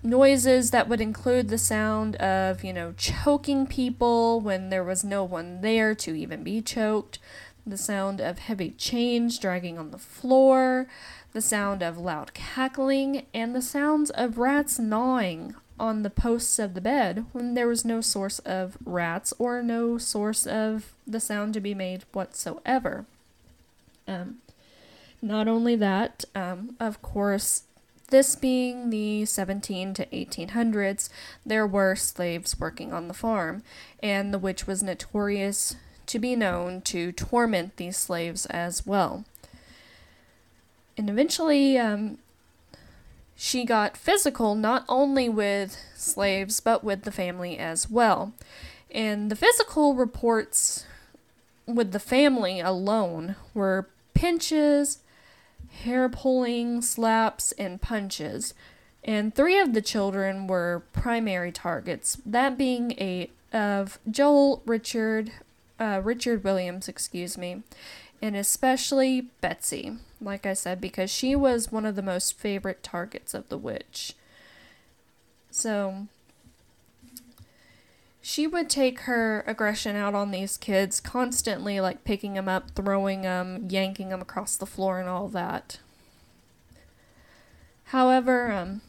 Noises 0.02 0.70
that 0.70 0.88
would 0.88 1.00
include 1.00 1.48
the 1.48 1.58
sound 1.58 2.16
of, 2.16 2.64
you 2.64 2.72
know, 2.72 2.92
choking 2.96 3.66
people 3.66 4.40
when 4.40 4.68
there 4.68 4.84
was 4.84 5.04
no 5.04 5.24
one 5.24 5.60
there 5.60 5.94
to 5.96 6.14
even 6.14 6.42
be 6.42 6.60
choked, 6.60 7.18
the 7.66 7.76
sound 7.76 8.20
of 8.20 8.38
heavy 8.38 8.70
chains 8.70 9.38
dragging 9.38 9.78
on 9.78 9.90
the 9.90 9.98
floor, 9.98 10.86
the 11.32 11.40
sound 11.40 11.82
of 11.82 11.98
loud 11.98 12.34
cackling, 12.34 13.26
and 13.32 13.54
the 13.54 13.62
sounds 13.62 14.10
of 14.10 14.38
rats 14.38 14.78
gnawing 14.78 15.54
on 15.78 16.02
the 16.02 16.10
posts 16.10 16.58
of 16.58 16.74
the 16.74 16.80
bed 16.80 17.24
when 17.32 17.54
there 17.54 17.66
was 17.66 17.84
no 17.84 18.00
source 18.00 18.38
of 18.40 18.76
rats 18.84 19.32
or 19.38 19.62
no 19.62 19.98
source 19.98 20.46
of 20.46 20.92
the 21.06 21.20
sound 21.20 21.54
to 21.54 21.60
be 21.60 21.74
made 21.74 22.04
whatsoever. 22.12 23.06
Um, 24.06 24.38
not 25.20 25.48
only 25.48 25.76
that, 25.76 26.24
um, 26.34 26.76
of 26.80 27.00
course, 27.00 27.64
this 28.10 28.36
being 28.36 28.90
the 28.90 29.24
17 29.24 29.94
to 29.94 30.06
1800s, 30.06 31.08
there 31.46 31.66
were 31.66 31.96
slaves 31.96 32.60
working 32.60 32.92
on 32.92 33.08
the 33.08 33.14
farm, 33.14 33.62
and 34.02 34.34
the 34.34 34.38
witch 34.38 34.66
was 34.66 34.82
notorious 34.82 35.76
to 36.06 36.18
be 36.18 36.36
known 36.36 36.80
to 36.82 37.12
torment 37.12 37.76
these 37.76 37.96
slaves 37.96 38.46
as 38.46 38.86
well 38.86 39.24
and 40.96 41.08
eventually 41.08 41.78
um, 41.78 42.18
she 43.34 43.64
got 43.64 43.96
physical 43.96 44.54
not 44.54 44.84
only 44.88 45.28
with 45.28 45.76
slaves 45.94 46.60
but 46.60 46.84
with 46.84 47.02
the 47.02 47.12
family 47.12 47.58
as 47.58 47.90
well. 47.90 48.32
And 48.90 49.30
the 49.30 49.36
physical 49.36 49.94
reports 49.94 50.84
with 51.66 51.92
the 51.92 51.98
family 51.98 52.60
alone 52.60 53.36
were 53.54 53.88
pinches, 54.12 54.98
hair 55.70 56.08
pulling, 56.08 56.82
slaps, 56.82 57.52
and 57.52 57.80
punches. 57.80 58.52
And 59.02 59.34
three 59.34 59.58
of 59.58 59.72
the 59.72 59.82
children 59.82 60.46
were 60.46 60.84
primary 60.92 61.50
targets, 61.50 62.18
that 62.26 62.58
being 62.58 62.92
a 62.92 63.30
of 63.52 63.98
Joel 64.10 64.62
Richard, 64.66 65.32
uh, 65.82 66.00
Richard 66.02 66.44
Williams, 66.44 66.88
excuse 66.88 67.36
me, 67.36 67.62
and 68.20 68.36
especially 68.36 69.28
Betsy 69.40 69.98
like 70.24 70.46
I 70.46 70.54
said, 70.54 70.80
because 70.80 71.10
she 71.10 71.34
was 71.34 71.72
one 71.72 71.84
of 71.84 71.96
the 71.96 72.02
most 72.02 72.38
favorite 72.38 72.82
targets 72.82 73.34
of 73.34 73.48
the 73.48 73.58
witch. 73.58 74.14
So, 75.50 76.06
she 78.20 78.46
would 78.46 78.70
take 78.70 79.00
her 79.00 79.44
aggression 79.46 79.96
out 79.96 80.14
on 80.14 80.30
these 80.30 80.56
kids 80.56 81.00
constantly, 81.00 81.80
like 81.80 82.04
picking 82.04 82.34
them 82.34 82.48
up, 82.48 82.70
throwing 82.70 83.22
them, 83.22 83.66
yanking 83.68 84.08
them 84.10 84.22
across 84.22 84.56
the 84.56 84.66
floor, 84.66 85.00
and 85.00 85.08
all 85.08 85.28
that. 85.28 85.78
However, 87.86 88.52
um, 88.52 88.80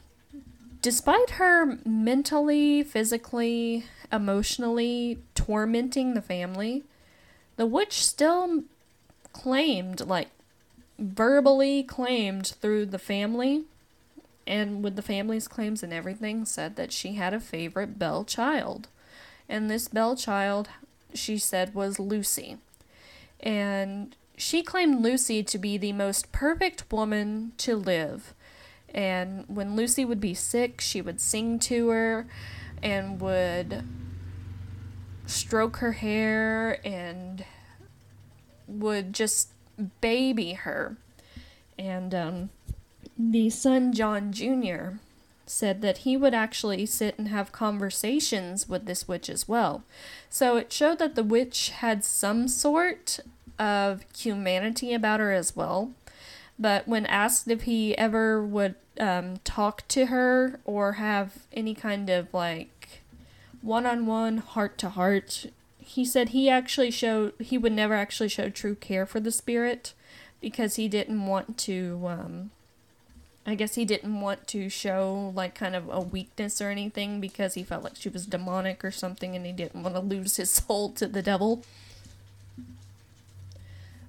despite 0.84 1.32
her 1.32 1.80
mentally, 1.86 2.84
physically, 2.84 3.86
emotionally 4.12 5.18
tormenting 5.34 6.14
the 6.14 6.22
family, 6.22 6.84
the 7.56 7.66
witch 7.66 8.06
still 8.06 8.64
claimed, 9.32 10.02
like, 10.02 10.28
verbally 11.00 11.84
claimed 11.84 12.48
through 12.48 12.86
the 12.86 13.00
family 13.00 13.64
and 14.46 14.84
with 14.84 14.98
the 14.98 15.02
family's 15.02 15.48
claims 15.48 15.82
and 15.84 15.94
everything 15.94 16.44
said 16.44 16.76
that 16.76 16.92
she 16.92 17.14
had 17.14 17.34
a 17.34 17.40
favorite 17.40 17.98
Bell 17.98 18.26
child. 18.26 18.90
And 19.48 19.70
this 19.70 19.88
Bell 19.88 20.18
child, 20.18 20.68
she 21.14 21.38
said, 21.38 21.74
was 21.74 21.98
Lucy. 21.98 22.58
And 23.40 24.16
she 24.36 24.62
claimed 24.62 25.02
Lucy 25.02 25.44
to 25.44 25.58
be 25.58 25.78
the 25.78 25.94
most 25.94 26.34
perfect 26.34 26.92
woman 26.92 27.54
to 27.60 27.78
live. 27.78 28.34
And 28.94 29.46
when 29.48 29.76
Lucy 29.76 30.06
would 30.06 30.22
be 30.22 30.34
sick, 30.34 30.80
she 30.80 31.02
would 31.02 31.20
sing 31.20 31.60
to 31.60 31.90
her 31.90 32.28
and 32.82 33.20
would 33.20 33.84
stroke 35.26 35.78
her 35.78 35.94
hair 35.94 36.80
and 36.86 37.46
would 38.68 39.14
just 39.14 39.50
baby 40.02 40.54
her. 40.54 40.98
And 41.78 42.14
um, 42.14 42.50
the 43.18 43.50
son, 43.50 43.94
John 43.94 44.32
Jr., 44.32 44.98
said 45.46 45.82
that 45.82 46.00
he 46.00 46.16
would 46.16 46.34
actually 46.34 46.86
sit 46.86 47.18
and 47.18 47.28
have 47.28 47.52
conversations 47.52 48.70
with 48.70 48.86
this 48.86 49.08
witch 49.08 49.30
as 49.30 49.48
well. 49.48 49.84
So 50.30 50.58
it 50.58 50.72
showed 50.72 51.00
that 51.00 51.16
the 51.16 51.24
witch 51.24 51.70
had 51.70 52.04
some 52.04 52.48
sort 52.48 53.20
of 53.60 54.06
humanity 54.16 54.94
about 54.94 55.20
her 55.20 55.32
as 55.32 55.56
well. 55.56 55.92
But 56.60 56.88
when 56.88 57.06
asked 57.08 57.48
if 57.48 57.64
he 57.64 57.98
ever 57.98 58.44
would 58.44 58.76
um, 59.00 59.38
talk 59.44 59.88
to 59.90 60.08
her 60.08 60.60
or 60.66 60.94
have 60.94 61.48
any 61.52 61.74
kind 61.74 62.10
of 62.10 62.34
like 62.34 63.02
one 63.62 63.86
on 63.86 64.06
one, 64.06 64.38
heart 64.38 64.78
to 64.80 64.90
heart 64.90 65.48
he 65.86 66.06
said 66.06 66.30
he 66.30 66.50
actually 66.50 66.92
showed 66.92 67.34
he 67.40 67.58
would 67.58 67.72
never 67.72 67.94
actually 67.94 68.30
show 68.30 68.50
true 68.50 68.76
care 68.76 69.06
for 69.06 69.20
the 69.20 69.32
spirit 69.32 69.94
because 70.40 70.76
he 70.76 70.88
didn't 70.88 71.26
want 71.26 71.58
to 71.58 72.02
um 72.08 72.52
I 73.46 73.56
guess 73.56 73.76
he 73.76 73.84
didn't 73.84 74.22
want 74.22 74.48
to 74.48 74.70
show 74.70 75.34
like 75.36 75.54
kind 75.54 75.76
of 75.76 75.90
a 75.90 76.00
weakness 76.00 76.62
or 76.62 76.70
anything 76.70 77.20
because 77.20 77.56
he 77.56 77.64
felt 77.64 77.84
like 77.84 77.98
she 77.98 78.08
was 78.08 78.26
demonic 78.26 78.86
or 78.86 78.92
something 78.92 79.36
and 79.36 79.46
he 79.46 79.52
didn't 79.52 79.84
want 79.84 79.96
to 79.96 80.02
lose 80.02 80.38
his 80.38 80.50
soul 80.50 80.92
to 80.94 81.08
the 81.08 81.22
devil. 81.22 81.64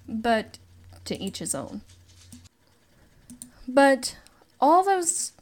But 0.08 0.58
to 1.06 1.20
each 1.20 1.38
his 1.38 1.52
own. 1.52 1.80
But 3.66 4.16
all 4.60 4.84
those 4.84 5.32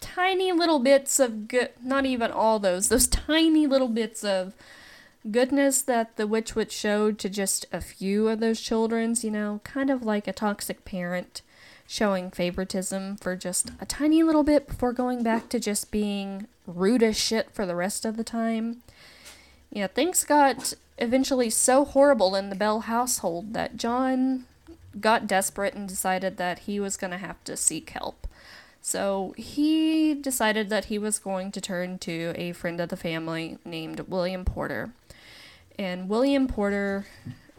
tiny 0.00 0.52
little 0.52 0.78
bits 0.78 1.18
of 1.18 1.48
good, 1.48 1.70
not 1.82 2.06
even 2.06 2.30
all 2.30 2.58
those, 2.58 2.88
those 2.88 3.06
tiny 3.28 3.66
little 3.66 3.88
bits 3.88 4.24
of 4.24 4.54
goodness 5.30 5.80
that 5.82 6.16
the 6.16 6.26
witch 6.26 6.54
would 6.54 6.70
show 6.70 7.10
to 7.10 7.28
just 7.28 7.66
a 7.72 7.80
few 7.80 8.28
of 8.28 8.40
those 8.40 8.60
children's, 8.60 9.24
you 9.24 9.30
know, 9.30 9.60
kind 9.64 9.90
of 9.90 10.02
like 10.02 10.28
a 10.28 10.32
toxic 10.32 10.84
parent 10.84 11.40
showing 11.86 12.30
favoritism 12.30 13.16
for 13.16 13.36
just 13.36 13.70
a 13.80 13.86
tiny 13.86 14.22
little 14.22 14.42
bit 14.42 14.66
before 14.66 14.92
going 14.92 15.22
back 15.22 15.48
to 15.48 15.60
just 15.60 15.90
being 15.90 16.46
rude 16.66 17.02
as 17.02 17.16
shit 17.16 17.50
for 17.50 17.66
the 17.66 17.76
rest 17.76 18.04
of 18.04 18.16
the 18.16 18.24
time. 18.24 18.82
Yeah, 19.70 19.86
things 19.86 20.24
got 20.24 20.74
eventually 20.98 21.50
so 21.50 21.84
horrible 21.84 22.34
in 22.34 22.50
the 22.50 22.56
Bell 22.56 22.80
household 22.80 23.54
that 23.54 23.76
John 23.76 24.44
got 25.00 25.26
desperate 25.26 25.74
and 25.74 25.88
decided 25.88 26.36
that 26.36 26.60
he 26.60 26.80
was 26.80 26.96
going 26.96 27.10
to 27.10 27.18
have 27.18 27.42
to 27.44 27.56
seek 27.56 27.90
help. 27.90 28.26
So 28.80 29.34
he 29.36 30.14
decided 30.14 30.68
that 30.68 30.86
he 30.86 30.98
was 30.98 31.18
going 31.18 31.52
to 31.52 31.60
turn 31.60 31.98
to 32.00 32.34
a 32.36 32.52
friend 32.52 32.80
of 32.80 32.90
the 32.90 32.96
family 32.96 33.58
named 33.64 34.00
William 34.00 34.44
Porter. 34.44 34.92
And 35.78 36.08
William 36.08 36.46
Porter 36.46 37.06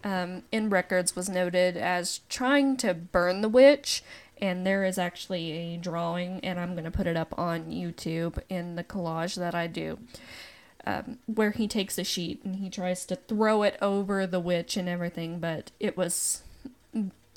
um, 0.03 0.43
in 0.51 0.69
records 0.69 1.15
was 1.15 1.27
noted 1.27 1.77
as 1.77 2.21
trying 2.29 2.77
to 2.77 2.93
burn 2.93 3.41
the 3.41 3.49
witch. 3.49 4.03
And 4.37 4.67
there 4.67 4.83
is 4.83 4.97
actually 4.97 5.51
a 5.51 5.77
drawing, 5.77 6.41
and 6.43 6.59
I'm 6.59 6.73
going 6.73 6.83
to 6.83 6.91
put 6.91 7.07
it 7.07 7.15
up 7.15 7.33
on 7.39 7.71
YouTube 7.71 8.37
in 8.49 8.75
the 8.75 8.83
collage 8.83 9.35
that 9.35 9.55
I 9.55 9.67
do, 9.67 9.97
um, 10.85 11.19
where 11.25 11.51
he 11.51 11.69
takes 11.69 11.97
a 11.97 12.03
sheet 12.03 12.43
and 12.43 12.57
he 12.57 12.69
tries 12.69 13.05
to 13.05 13.15
throw 13.15 13.63
it 13.63 13.77
over 13.81 14.27
the 14.27 14.41
witch 14.41 14.75
and 14.75 14.89
everything, 14.89 15.39
but 15.39 15.71
it 15.79 15.95
was, 15.95 16.43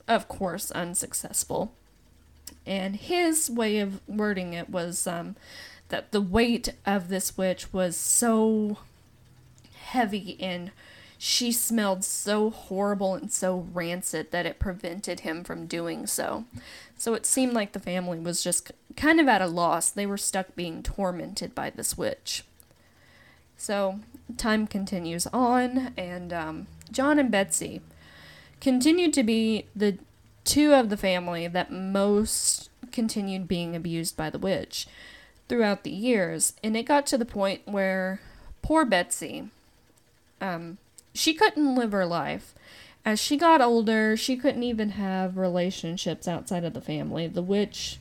of 0.09 0.27
course, 0.27 0.71
unsuccessful. 0.71 1.73
And 2.67 2.97
his 2.97 3.51
way 3.51 3.79
of 3.79 4.01
wording 4.09 4.55
it 4.55 4.71
was 4.71 5.07
um, 5.07 5.37
that 5.89 6.13
the 6.13 6.21
weight 6.21 6.71
of 6.87 7.09
this 7.09 7.37
witch 7.37 7.73
was 7.73 7.97
so 7.97 8.79
heavy 9.75 10.37
and 10.41 10.71
she 11.19 11.51
smelled 11.51 12.05
so 12.05 12.51
horrible 12.51 13.15
and 13.15 13.33
so 13.33 13.67
rancid 13.73 14.31
that 14.31 14.47
it 14.47 14.61
prevented 14.61 15.21
him 15.21 15.43
from 15.43 15.67
doing 15.67 16.07
so. 16.07 16.45
So 16.97 17.15
it 17.15 17.27
seemed 17.27 17.55
like 17.55 17.73
the 17.73 17.81
family 17.81 18.21
was 18.21 18.43
just 18.43 18.71
kind 18.97 19.19
of 19.19 19.27
at 19.27 19.43
a 19.43 19.47
loss. 19.47 19.91
They 19.91 20.07
were 20.07 20.17
stuck 20.17 20.55
being 20.55 20.83
tormented 20.83 21.55
by 21.55 21.71
this 21.71 21.99
witch. 21.99 22.45
So 23.57 23.99
time 24.37 24.69
continues 24.69 25.27
on, 25.29 25.93
and 25.97 26.33
um, 26.33 26.67
John 26.93 27.19
and 27.19 27.31
Betsy 27.31 27.81
continued 28.61 29.13
to 29.15 29.23
be 29.23 29.67
the 29.75 29.99
two 30.45 30.73
of 30.75 30.89
the 30.89 30.97
family 30.97 31.47
that 31.47 31.73
most 31.73 32.71
continued 32.91 33.47
being 33.47 33.77
abused 33.77 34.17
by 34.17 34.31
the 34.31 34.39
witch 34.39 34.87
throughout 35.49 35.85
the 35.85 35.91
years. 35.91 36.55
And 36.63 36.77
it 36.77 36.85
got 36.85 37.07
to 37.07 37.19
the 37.19 37.25
point 37.25 37.63
where 37.67 38.21
poor 38.63 38.85
Betsy, 38.85 39.49
um, 40.41 40.79
she 41.15 41.35
couldn't 41.35 41.75
live 41.75 41.93
her 41.93 42.07
life. 42.07 42.55
As 43.05 43.21
she 43.21 43.37
got 43.37 43.61
older, 43.61 44.17
she 44.17 44.37
couldn't 44.37 44.63
even 44.63 44.91
have 44.91 45.37
relationships 45.39 46.29
outside 46.29 46.65
of 46.65 46.75
the 46.75 46.81
family. 46.81 47.27
The 47.27 47.43
witch 47.43 47.99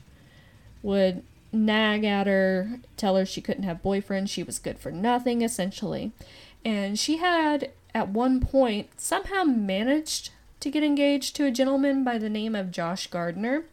would 0.82 1.22
nag 1.52 2.04
at 2.04 2.26
her, 2.26 2.80
tell 2.96 3.16
her 3.16 3.24
she 3.24 3.40
couldn't 3.40 3.62
have 3.62 3.82
boyfriends, 3.82 4.28
she 4.28 4.42
was 4.42 4.58
good 4.58 4.78
for 4.78 4.90
nothing, 4.90 5.42
essentially. 5.42 6.12
And 6.64 6.98
she 6.98 7.18
had, 7.18 7.70
at 7.94 8.08
one 8.08 8.40
point, 8.40 9.00
somehow 9.00 9.44
managed 9.44 10.30
to 10.60 10.70
get 10.70 10.82
engaged 10.82 11.36
to 11.36 11.46
a 11.46 11.50
gentleman 11.50 12.04
by 12.04 12.18
the 12.18 12.28
name 12.28 12.54
of 12.54 12.70
Josh 12.70 13.06
Gardner. 13.06 13.64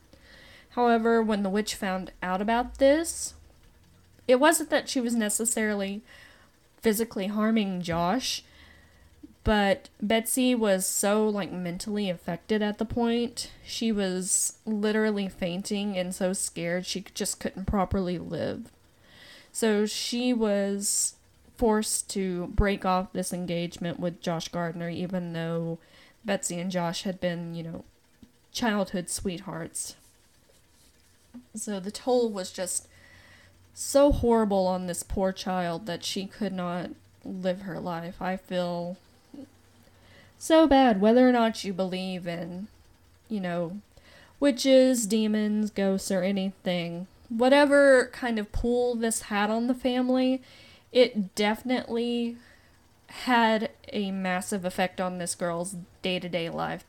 However, 0.72 1.22
when 1.22 1.44
the 1.44 1.50
witch 1.50 1.76
found 1.76 2.12
out 2.22 2.42
about 2.42 2.80
this, 2.80 3.34
it 4.28 4.40
wasn't 4.40 4.70
that 4.70 4.90
she 4.90 5.00
was 5.00 5.16
necessarily 5.16 6.02
physically 6.82 7.28
harming 7.28 7.82
Josh, 7.82 8.44
but 9.44 9.90
Betsy 10.02 10.54
was 10.54 10.86
so 10.86 11.28
like 11.30 11.52
mentally 11.52 12.10
affected 12.10 12.62
at 12.62 12.78
the 12.78 12.86
point. 12.86 13.52
She 13.66 13.92
was 13.92 14.58
literally 14.66 15.30
fainting 15.30 15.98
and 15.98 16.14
so 16.14 16.34
scared 16.34 16.86
she 16.86 17.06
just 17.14 17.40
couldn't 17.40 17.66
properly 17.66 18.18
live. 18.18 18.72
So 19.52 19.86
she 19.86 20.34
was 20.34 21.16
forced 21.58 22.10
to 22.10 22.48
break 22.48 22.84
off 22.84 23.14
this 23.14 23.32
engagement 23.32 24.00
with 24.00 24.22
Josh 24.22 24.50
Gardner 24.50 24.90
even 24.90 25.34
though 25.34 25.78
Betsy 26.26 26.60
and 26.60 26.72
Josh 26.72 27.04
had 27.04 27.22
been, 27.22 27.54
you 27.56 27.64
know, 27.64 27.86
childhood 28.52 29.10
sweethearts. 29.10 29.96
So 31.54 31.80
the 31.80 31.92
toll 31.92 32.30
was 32.30 32.52
just 32.52 32.88
so 33.74 34.12
horrible 34.12 34.68
on 34.68 34.88
this 34.88 35.04
poor 35.04 35.32
child 35.32 35.86
that 35.86 36.04
she 36.04 36.26
could 36.26 36.54
not 36.54 36.90
live 37.24 37.62
her 37.62 37.80
life. 37.80 38.22
I 38.22 38.38
feel 38.38 38.98
so 40.38 40.68
bad, 40.68 41.02
whether 41.02 41.28
or 41.28 41.32
not 41.32 41.64
you 41.64 41.74
believe 41.74 42.28
in, 42.28 42.68
you 43.30 43.40
know, 43.40 43.80
witches, 44.40 45.06
demons, 45.06 45.70
ghosts, 45.70 46.12
or 46.12 46.24
anything. 46.24 47.08
Whatever 47.30 48.10
kind 48.14 48.40
of 48.40 48.52
pull 48.52 48.96
this 48.96 49.24
had 49.24 49.50
on 49.50 49.68
the 49.68 49.74
family, 49.74 50.42
it 50.92 51.36
definitely 51.36 52.38
had 53.24 53.72
a 53.94 54.12
massive 54.12 54.66
effect 54.66 55.00
on 55.00 55.18
this 55.18 55.36
girl's 55.36 55.76
day 56.02 56.20
to 56.20 56.30
day 56.30 56.50
life 56.50 56.84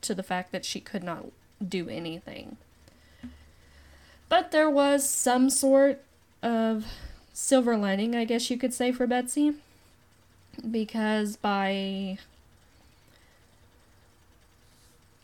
to 0.00 0.14
the 0.14 0.22
fact 0.22 0.52
that 0.52 0.64
she 0.64 0.80
could 0.80 1.02
not 1.02 1.26
do 1.66 1.88
anything. 1.88 2.56
But 4.28 4.50
there 4.50 4.70
was 4.70 5.08
some 5.08 5.50
sort 5.50 6.02
of 6.42 6.86
silver 7.32 7.76
lining, 7.76 8.14
I 8.14 8.24
guess 8.24 8.50
you 8.50 8.56
could 8.56 8.72
say, 8.72 8.92
for 8.92 9.06
Betsy. 9.06 9.54
Because 10.70 11.36
by. 11.36 12.18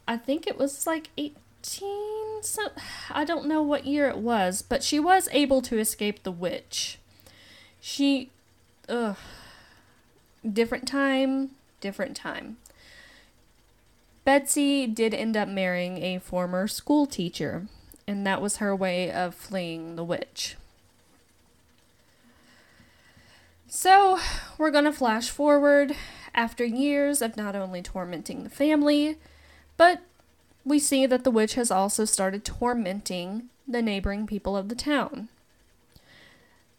I 0.07 0.17
think 0.17 0.47
it 0.47 0.59
was 0.59 0.87
like 0.87 1.11
18. 1.17 1.33
So, 2.43 2.69
I 3.11 3.25
don't 3.25 3.47
know 3.47 3.63
what 3.63 3.87
year 3.87 4.09
it 4.09 4.19
was, 4.19 4.63
but 4.63 4.83
she 4.83 4.99
was 4.99 5.29
able 5.33 5.61
to 5.63 5.79
escape 5.79 6.23
the 6.23 6.33
witch. 6.33 6.99
She. 7.81 8.31
Ugh. 8.89 9.17
Different 10.47 10.87
time, 10.87 11.51
different 11.81 12.17
time. 12.17 12.59
Betsy 14.25 14.87
did 14.87 15.15
end 15.15 15.37
up 15.37 15.49
marrying 15.49 16.03
a 16.03 16.19
former 16.19 16.69
school 16.69 17.07
teacher, 17.07 17.67
and 18.07 18.27
that 18.27 18.43
was 18.43 18.59
her 18.59 18.77
way 18.77 19.11
of 19.11 19.35
fleeing 19.35 19.97
the 19.97 20.05
witch. 20.05 20.57
So, 23.67 24.19
we're 24.57 24.71
going 24.71 24.85
to 24.85 24.93
flash 24.93 25.29
forward 25.29 25.95
after 26.35 26.65
years 26.65 27.21
of 27.21 27.37
not 27.37 27.57
only 27.57 27.83
tormenting 27.83 28.45
the 28.45 28.51
family, 28.51 29.17
but 29.77 30.03
we 30.65 30.79
see 30.79 31.07
that 31.07 31.25
the 31.25 31.31
witch 31.31 31.55
has 31.55 31.71
also 31.71 32.05
started 32.05 32.45
tormenting 32.45 33.49
the 33.67 33.83
neighboring 33.83 34.27
people 34.27 34.57
of 34.57 34.69
the 34.69 34.75
town. 34.75 35.29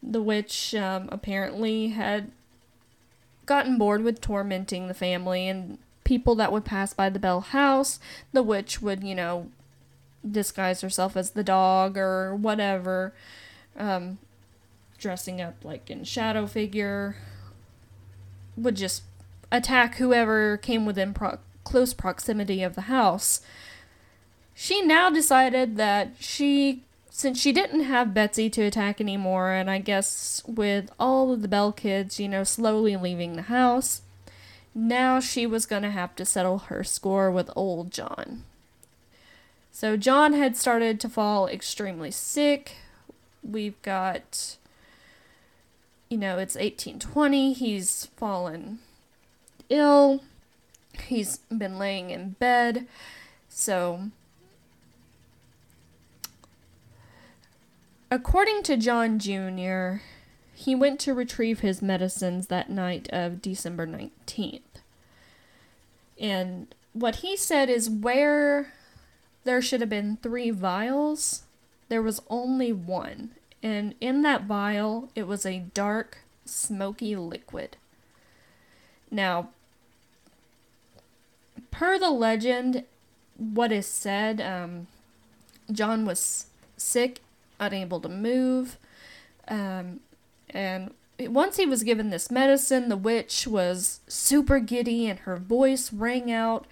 The 0.02 0.22
witch 0.22 0.74
um, 0.74 1.08
apparently 1.12 1.88
had 1.88 2.30
gotten 3.50 3.76
bored 3.78 4.04
with 4.04 4.20
tormenting 4.20 4.86
the 4.86 4.94
family 4.94 5.48
and 5.48 5.76
people 6.04 6.36
that 6.36 6.52
would 6.52 6.64
pass 6.64 6.94
by 6.94 7.10
the 7.10 7.18
Bell 7.18 7.40
house. 7.40 7.98
The 8.32 8.44
witch 8.44 8.80
would, 8.80 9.02
you 9.02 9.16
know, 9.16 9.50
disguise 10.28 10.82
herself 10.82 11.16
as 11.16 11.32
the 11.32 11.42
dog 11.42 11.98
or 11.98 12.36
whatever. 12.36 13.12
Um, 13.76 14.20
dressing 14.98 15.40
up 15.40 15.64
like 15.64 15.90
in 15.90 16.04
shadow 16.04 16.46
figure, 16.46 17.16
would 18.56 18.76
just 18.76 19.02
attack 19.50 19.96
whoever 19.96 20.56
came 20.56 20.86
within 20.86 21.12
pro- 21.12 21.38
close 21.64 21.92
proximity 21.92 22.62
of 22.62 22.76
the 22.76 22.82
house. 22.82 23.40
She 24.54 24.80
now 24.80 25.10
decided 25.10 25.76
that 25.76 26.12
she, 26.20 26.84
since 27.20 27.40
she 27.40 27.52
didn't 27.52 27.84
have 27.84 28.14
Betsy 28.14 28.48
to 28.50 28.62
attack 28.62 29.00
anymore, 29.00 29.52
and 29.52 29.70
I 29.70 29.78
guess 29.78 30.42
with 30.46 30.90
all 30.98 31.32
of 31.32 31.42
the 31.42 31.48
Bell 31.48 31.72
kids, 31.72 32.18
you 32.18 32.28
know, 32.28 32.44
slowly 32.44 32.96
leaving 32.96 33.34
the 33.34 33.42
house, 33.42 34.02
now 34.74 35.20
she 35.20 35.46
was 35.46 35.66
going 35.66 35.82
to 35.82 35.90
have 35.90 36.16
to 36.16 36.24
settle 36.24 36.58
her 36.58 36.82
score 36.82 37.30
with 37.30 37.50
old 37.54 37.90
John. 37.90 38.44
So 39.70 39.96
John 39.96 40.32
had 40.32 40.56
started 40.56 40.98
to 41.00 41.08
fall 41.08 41.46
extremely 41.46 42.10
sick. 42.10 42.76
We've 43.42 43.80
got 43.82 44.56
you 46.10 46.18
know, 46.18 46.38
it's 46.38 46.56
1820. 46.56 47.52
He's 47.52 48.06
fallen 48.16 48.80
ill. 49.68 50.22
He's 51.04 51.38
been 51.56 51.78
laying 51.78 52.10
in 52.10 52.30
bed. 52.30 52.86
So, 53.48 54.10
according 58.10 58.62
to 58.64 58.76
John 58.76 59.18
Jr., 59.18 60.02
he 60.54 60.74
went 60.74 61.00
to 61.00 61.14
retrieve 61.14 61.60
his 61.60 61.80
medicines 61.80 62.48
that 62.48 62.68
night 62.68 63.08
of 63.12 63.40
December 63.40 63.86
19th. 63.86 64.60
And 66.20 66.74
what 66.92 67.16
he 67.16 67.36
said 67.36 67.70
is 67.70 67.88
where 67.88 68.72
there 69.44 69.62
should 69.62 69.80
have 69.80 69.88
been 69.88 70.18
three 70.18 70.50
vials, 70.50 71.44
there 71.88 72.02
was 72.02 72.20
only 72.28 72.72
one. 72.72 73.30
And 73.62 73.94
in 74.00 74.22
that 74.22 74.44
vial, 74.44 75.10
it 75.14 75.26
was 75.26 75.46
a 75.46 75.64
dark, 75.72 76.18
smoky 76.44 77.16
liquid. 77.16 77.76
Now, 79.10 79.50
per 81.70 81.98
the 81.98 82.10
legend, 82.10 82.84
what 83.36 83.72
is 83.72 83.86
said, 83.86 84.40
um, 84.40 84.86
John 85.72 86.04
was 86.04 86.46
sick, 86.76 87.20
unable 87.60 88.00
to 88.00 88.08
move, 88.08 88.78
um, 89.46 90.00
and 90.48 90.92
once 91.28 91.56
he 91.56 91.66
was 91.66 91.82
given 91.82 92.10
this 92.10 92.30
medicine, 92.30 92.88
the 92.88 92.96
witch 92.96 93.46
was 93.46 94.00
super 94.08 94.58
giddy 94.58 95.06
and 95.06 95.20
her 95.20 95.36
voice 95.36 95.92
rang 95.92 96.32
out 96.32 96.66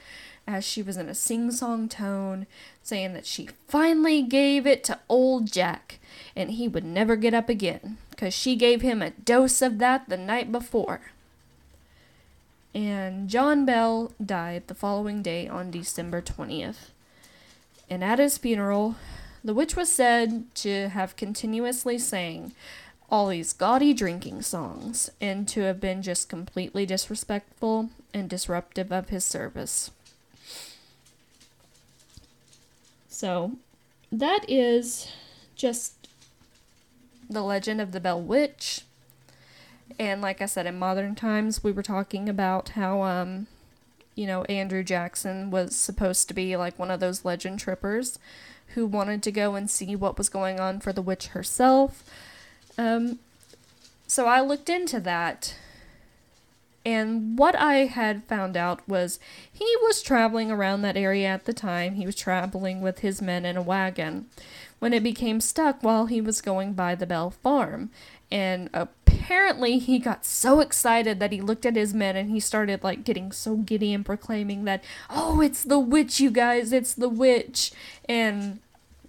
as 0.47 0.65
she 0.65 0.83
was 0.83 0.97
in 0.97 1.09
a 1.09 1.15
sing 1.15 1.51
song 1.51 1.89
tone, 1.89 2.47
saying 2.83 3.13
that 3.13 3.27
she 3.27 3.51
finally 3.67 4.23
gave 4.23 4.67
it 4.67 4.83
to 4.83 4.99
old 5.09 5.53
Jack 5.53 5.99
and 6.35 6.53
he 6.53 6.67
would 6.67 6.85
never 6.85 7.17
get 7.17 7.35
up 7.35 7.51
again, 7.51 7.99
because 8.11 8.33
she 8.33 8.57
gave 8.57 8.81
him 8.81 9.03
a 9.03 9.11
dose 9.11 9.61
of 9.61 9.79
that 9.79 10.09
the 10.09 10.17
night 10.17 10.51
before. 10.51 11.01
And 12.75 13.29
John 13.29 13.67
Bell 13.67 14.13
died 14.25 14.69
the 14.69 14.75
following 14.75 15.23
day 15.23 15.49
on 15.49 15.71
December 15.71 16.23
20th. 16.23 16.91
And 17.91 18.05
at 18.05 18.19
his 18.19 18.39
funeral, 18.39 18.97
the 19.45 19.55
witch 19.55 19.77
was 19.77 19.91
said 19.91 20.53
to 20.57 20.89
have 20.89 21.17
continuously 21.17 21.99
sang 21.99 22.53
all 23.11 23.29
these 23.29 23.53
gaudy 23.53 23.95
drinking 23.95 24.43
songs 24.43 25.11
and 25.21 25.49
to 25.49 25.63
have 25.63 25.81
been 25.81 26.03
just 26.03 26.29
completely 26.29 26.85
disrespectful 26.85 27.91
and 28.13 28.29
disruptive 28.29 28.93
of 28.93 29.09
his 29.09 29.25
service. 29.25 29.91
So, 33.09 33.53
that 34.13 34.45
is 34.49 35.11
just 35.57 36.09
the 37.29 37.43
legend 37.43 37.81
of 37.81 37.93
the 37.93 38.01
Bell 38.01 38.21
Witch. 38.21 38.83
And 39.99 40.21
like 40.21 40.41
I 40.41 40.47
said, 40.47 40.67
in 40.67 40.79
modern 40.79 41.15
times, 41.15 41.65
we 41.65 41.73
were 41.73 41.83
talking 41.83 42.29
about 42.29 42.71
how, 42.71 43.03
um, 43.03 43.49
you 44.15 44.27
know, 44.27 44.45
Andrew 44.45 44.85
Jackson 44.85 45.51
was 45.51 45.75
supposed 45.75 46.29
to 46.29 46.35
be 46.35 46.57
like 46.57 46.79
one 46.79 46.91
of 46.91 47.01
those 47.01 47.25
legend 47.25 47.59
trippers 47.59 48.19
who 48.75 48.87
wanted 48.87 49.23
to 49.23 49.33
go 49.33 49.55
and 49.55 49.69
see 49.71 49.97
what 49.97 50.19
was 50.19 50.29
going 50.29 50.61
on 50.61 50.81
for 50.81 50.93
the 50.93 51.03
witch 51.03 51.29
herself. 51.29 52.05
Um, 52.77 53.19
so 54.07 54.27
I 54.27 54.41
looked 54.41 54.69
into 54.69 55.01
that. 55.01 55.55
And 56.85 57.39
what 57.39 57.55
I 57.55 57.87
had 57.87 58.25
found 58.25 58.57
out 58.57 58.89
was 58.89 59.19
he 59.53 59.71
was 59.83 60.01
traveling 60.01 60.51
around 60.51 60.83
that 60.83 60.97
area 60.97 61.29
at 61.29 61.45
the 61.45 61.53
time. 61.53 61.97
He 61.97 62.07
was 62.07 62.15
traveling 62.15 62.81
with 62.81 63.01
his 63.01 63.21
men 63.21 63.45
in 63.45 63.57
a 63.57 63.63
wagon 63.63 64.27
when 64.79 64.95
it 64.95 65.03
became 65.03 65.41
stuck 65.41 65.83
while 65.83 66.07
he 66.07 66.21
was 66.21 66.41
going 66.41 66.73
by 66.73 66.95
the 66.95 67.07
Bell 67.07 67.31
Farm. 67.31 67.91
And 68.31 68.71
apparently 69.29 69.79
he 69.79 69.99
got 69.99 70.25
so 70.25 70.61
excited 70.61 71.21
that 71.21 71.33
he 71.33 71.41
looked 71.43 71.67
at 71.67 71.77
his 71.77 71.93
men 71.93 72.17
and 72.17 72.31
he 72.31 72.41
started 72.41 72.83
like 72.83 73.05
getting 73.05 73.31
so 73.31 73.57
giddy 73.57 73.93
and 73.93 74.07
proclaiming 74.07 74.65
that, 74.65 74.83
oh, 75.11 75.43
it's 75.43 75.63
the 75.63 75.79
witch, 75.79 76.19
you 76.19 76.31
guys, 76.31 76.73
it's 76.73 76.95
the 76.95 77.11
witch. 77.11 77.71
And 78.09 78.61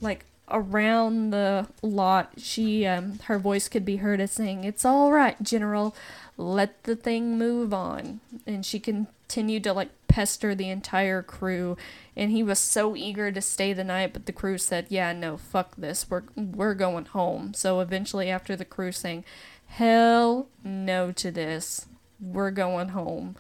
like 0.02 0.26
around 0.50 1.30
the 1.30 1.68
lot, 1.82 2.34
she, 2.36 2.86
um, 2.86 3.20
her 3.28 3.40
voice 3.40 3.70
could 3.70 3.86
be 3.86 3.96
heard 3.96 4.20
as 4.20 4.34
saying, 4.34 4.66
it's 4.66 4.84
all 4.84 5.14
right, 5.14 5.42
General, 5.42 5.96
let 6.36 6.84
the 6.84 6.98
thing 6.98 7.38
move 7.38 7.74
on. 7.74 8.20
And 8.46 8.66
she 8.66 8.78
continued 8.78 9.64
to 9.64 9.72
like 9.72 9.92
pester 10.10 10.54
the 10.54 10.70
entire 10.70 11.22
crew 11.22 11.78
and 12.18 12.32
he 12.32 12.44
was 12.44 12.60
so 12.60 12.94
eager 12.94 13.32
to 13.32 13.40
stay 13.40 13.72
the 13.74 13.84
night 13.84 14.12
but 14.12 14.26
the 14.26 14.34
crew 14.34 14.58
said 14.58 14.88
yeah 14.90 15.14
no 15.14 15.38
fuck 15.38 15.76
this 15.76 16.10
we're 16.10 16.24
we're 16.36 16.74
going 16.74 17.06
home 17.06 17.54
so 17.54 17.80
eventually 17.80 18.28
after 18.28 18.56
the 18.56 18.66
crew 18.66 18.92
saying 18.92 19.24
hell 19.70 20.48
no 20.64 21.12
to 21.14 21.32
this. 21.32 21.86
We're 22.20 22.52
going 22.52 22.90
home. 22.90 23.36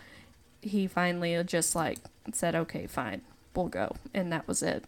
He 0.61 0.87
finally 0.87 1.41
just 1.43 1.75
like 1.75 1.97
said 2.31 2.55
okay 2.55 2.87
fine. 2.87 3.21
We'll 3.55 3.67
go. 3.67 3.95
And 4.13 4.31
that 4.31 4.47
was 4.47 4.63
it. 4.63 4.85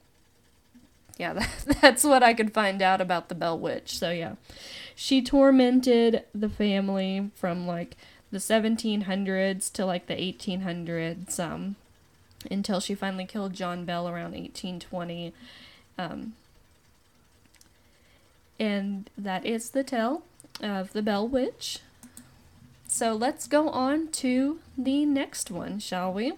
Yeah 1.17 1.34
that, 1.65 1.77
that's 1.82 2.04
what 2.04 2.23
i 2.23 2.34
could 2.34 2.54
find 2.54 2.82
out 2.82 3.01
about 3.01 3.27
the 3.27 3.36
bell 3.36 3.60
witch. 3.60 3.97
So 3.97 4.12
yeah. 4.12 4.36
She 4.95 5.21
tormented 5.21 6.23
the 6.34 6.49
family 6.49 7.32
from 7.36 7.67
like 7.67 7.97
the 8.32 8.38
1700s 8.38 9.71
to 9.73 9.86
like 9.86 10.08
the 10.08 10.15
1800s 10.15 11.39
um, 11.39 11.75
until 12.49 12.80
she 12.80 12.95
finally 12.95 13.25
killed 13.25 13.54
John 13.54 13.84
Bell 13.84 14.08
around 14.08 14.32
1820. 14.32 15.34
Um, 15.97 16.34
and 18.60 19.10
that 19.17 19.45
is 19.45 19.71
the 19.71 19.84
tale 19.84 20.23
of 20.61 20.93
the 20.93 21.01
Bell 21.01 21.27
Witch. 21.27 21.79
So 22.87 23.13
let's 23.13 23.47
go 23.47 23.69
on 23.69 24.09
to 24.09 24.59
the 24.77 25.05
next 25.05 25.49
one, 25.49 25.79
shall 25.79 26.11
we? 26.11 26.33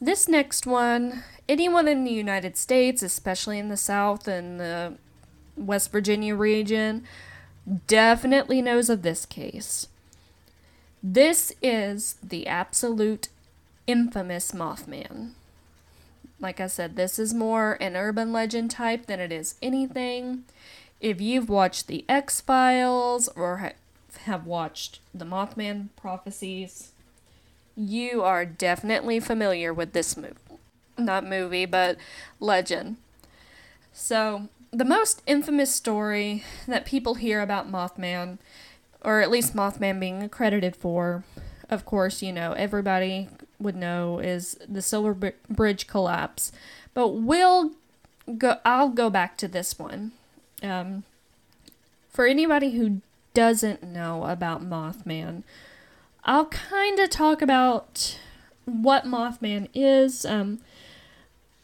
This 0.00 0.28
next 0.28 0.66
one, 0.66 1.24
anyone 1.48 1.86
in 1.86 2.04
the 2.04 2.10
United 2.10 2.56
States, 2.56 3.02
especially 3.02 3.58
in 3.58 3.68
the 3.68 3.76
South 3.76 4.26
and 4.26 4.58
the 4.58 4.94
West 5.56 5.92
Virginia 5.92 6.34
region, 6.34 7.04
definitely 7.86 8.60
knows 8.60 8.90
of 8.90 9.02
this 9.02 9.24
case. 9.24 9.88
This 11.02 11.52
is 11.62 12.16
the 12.22 12.46
absolute 12.46 13.28
infamous 13.86 14.52
Mothman. 14.52 15.32
Like 16.40 16.60
I 16.60 16.66
said, 16.66 16.96
this 16.96 17.18
is 17.18 17.32
more 17.32 17.78
an 17.80 17.96
urban 17.96 18.32
legend 18.32 18.70
type 18.70 19.06
than 19.06 19.20
it 19.20 19.30
is 19.30 19.54
anything. 19.62 20.44
If 21.04 21.20
you've 21.20 21.50
watched 21.50 21.86
The 21.86 22.02
X 22.08 22.40
Files 22.40 23.28
or 23.36 23.58
ha- 23.58 23.72
have 24.20 24.46
watched 24.46 25.00
the 25.14 25.26
Mothman 25.26 25.88
prophecies, 25.96 26.92
you 27.76 28.22
are 28.22 28.46
definitely 28.46 29.20
familiar 29.20 29.74
with 29.74 29.92
this 29.92 30.16
movie. 30.16 30.34
Not 30.96 31.26
movie, 31.26 31.66
but 31.66 31.98
legend. 32.40 32.96
So, 33.92 34.48
the 34.70 34.86
most 34.86 35.20
infamous 35.26 35.74
story 35.74 36.42
that 36.66 36.86
people 36.86 37.16
hear 37.16 37.42
about 37.42 37.70
Mothman, 37.70 38.38
or 39.02 39.20
at 39.20 39.30
least 39.30 39.54
Mothman 39.54 40.00
being 40.00 40.22
accredited 40.22 40.74
for, 40.74 41.22
of 41.68 41.84
course, 41.84 42.22
you 42.22 42.32
know, 42.32 42.52
everybody 42.52 43.28
would 43.60 43.76
know, 43.76 44.20
is 44.20 44.56
the 44.66 44.80
Silver 44.80 45.34
Bridge 45.50 45.86
collapse. 45.86 46.50
But 46.94 47.08
we'll 47.08 47.72
go, 48.38 48.56
I'll 48.64 48.88
go 48.88 49.10
back 49.10 49.36
to 49.36 49.48
this 49.48 49.78
one. 49.78 50.12
Um, 50.64 51.04
for 52.08 52.26
anybody 52.26 52.72
who 52.72 53.00
doesn't 53.34 53.82
know 53.82 54.24
about 54.24 54.62
Mothman, 54.62 55.42
I'll 56.24 56.46
kind 56.46 56.98
of 56.98 57.10
talk 57.10 57.42
about 57.42 58.18
what 58.64 59.04
Mothman 59.04 59.68
is. 59.74 60.24
Um, 60.24 60.60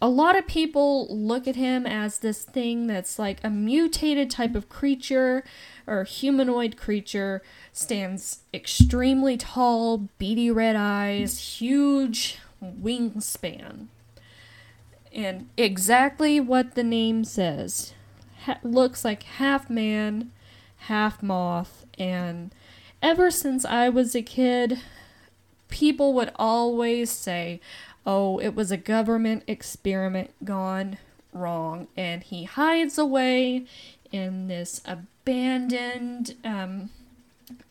a 0.03 0.09
lot 0.09 0.37
of 0.37 0.47
people 0.47 1.07
look 1.15 1.47
at 1.47 1.57
him 1.57 1.87
as 1.87 2.19
this 2.19 2.45
thing 2.45 2.87
that's 2.87 3.19
like 3.19 3.39
a 3.45 3.51
mutated 3.51 4.31
type 4.31 4.55
of 4.55 4.69
creature 4.69 5.45
or 5.87 6.05
humanoid 6.05 6.77
creature, 6.77 7.43
stands 7.73 8.41
extremely 8.55 9.37
tall, 9.37 10.09
beady 10.19 10.51
red 10.51 10.77
eyes, 10.77 11.61
huge 11.61 12.39
wingspan. 12.63 13.87
And 15.13 15.49
exactly 15.57 16.39
what 16.39 16.75
the 16.75 16.85
name 16.85 17.25
says. 17.25 17.93
Ha- 18.45 18.59
looks 18.63 19.05
like 19.05 19.23
half 19.25 19.69
man, 19.69 20.31
half 20.79 21.23
moth, 21.23 21.85
and 21.99 22.53
ever 23.03 23.31
since 23.31 23.65
I 23.65 23.89
was 23.89 24.15
a 24.15 24.23
kid, 24.23 24.81
people 25.69 26.13
would 26.15 26.33
always 26.37 27.11
say, 27.11 27.61
oh, 28.07 28.39
it 28.39 28.55
was 28.55 28.71
a 28.71 28.77
government 28.77 29.45
experiment 29.47 30.31
gone 30.45 30.99
wrong. 31.33 31.89
And 31.97 32.23
he 32.23 32.45
hides 32.45 32.99
away 32.99 33.65
in 34.13 34.49
this 34.49 34.81
abandoned 34.85 36.35
um, 36.45 36.91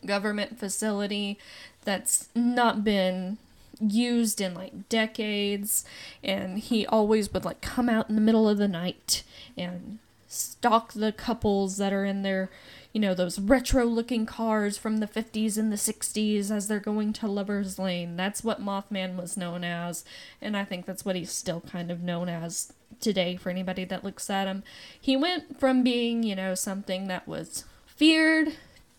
government 0.06 0.58
facility 0.58 1.38
that's 1.84 2.28
not 2.34 2.84
been 2.84 3.38
used 3.80 4.40
in 4.40 4.54
like 4.54 4.88
decades. 4.88 5.84
And 6.22 6.58
he 6.58 6.86
always 6.86 7.32
would 7.32 7.44
like 7.44 7.60
come 7.60 7.88
out 7.88 8.08
in 8.08 8.14
the 8.14 8.20
middle 8.20 8.48
of 8.48 8.58
the 8.58 8.68
night 8.68 9.22
and 9.56 9.98
stalk 10.32 10.92
the 10.92 11.12
couples 11.12 11.76
that 11.76 11.92
are 11.92 12.04
in 12.04 12.22
their 12.22 12.48
you 12.92 13.00
know, 13.00 13.14
those 13.14 13.38
retro 13.38 13.84
looking 13.84 14.26
cars 14.26 14.76
from 14.76 14.98
the 14.98 15.06
50s 15.06 15.56
and 15.56 15.70
the 15.70 15.76
60s 15.76 16.50
as 16.50 16.66
they're 16.66 16.80
going 16.80 17.12
to 17.14 17.28
Lover's 17.28 17.78
Lane. 17.78 18.16
That's 18.16 18.42
what 18.42 18.60
Mothman 18.60 19.16
was 19.16 19.36
known 19.36 19.62
as, 19.62 20.04
and 20.42 20.56
I 20.56 20.64
think 20.64 20.86
that's 20.86 21.04
what 21.04 21.14
he's 21.14 21.30
still 21.30 21.60
kind 21.60 21.90
of 21.90 22.02
known 22.02 22.28
as 22.28 22.72
today 23.00 23.36
for 23.36 23.48
anybody 23.48 23.84
that 23.84 24.04
looks 24.04 24.28
at 24.28 24.48
him. 24.48 24.64
He 25.00 25.16
went 25.16 25.60
from 25.60 25.84
being, 25.84 26.24
you 26.24 26.34
know, 26.34 26.56
something 26.56 27.06
that 27.06 27.28
was 27.28 27.64
feared 27.86 28.56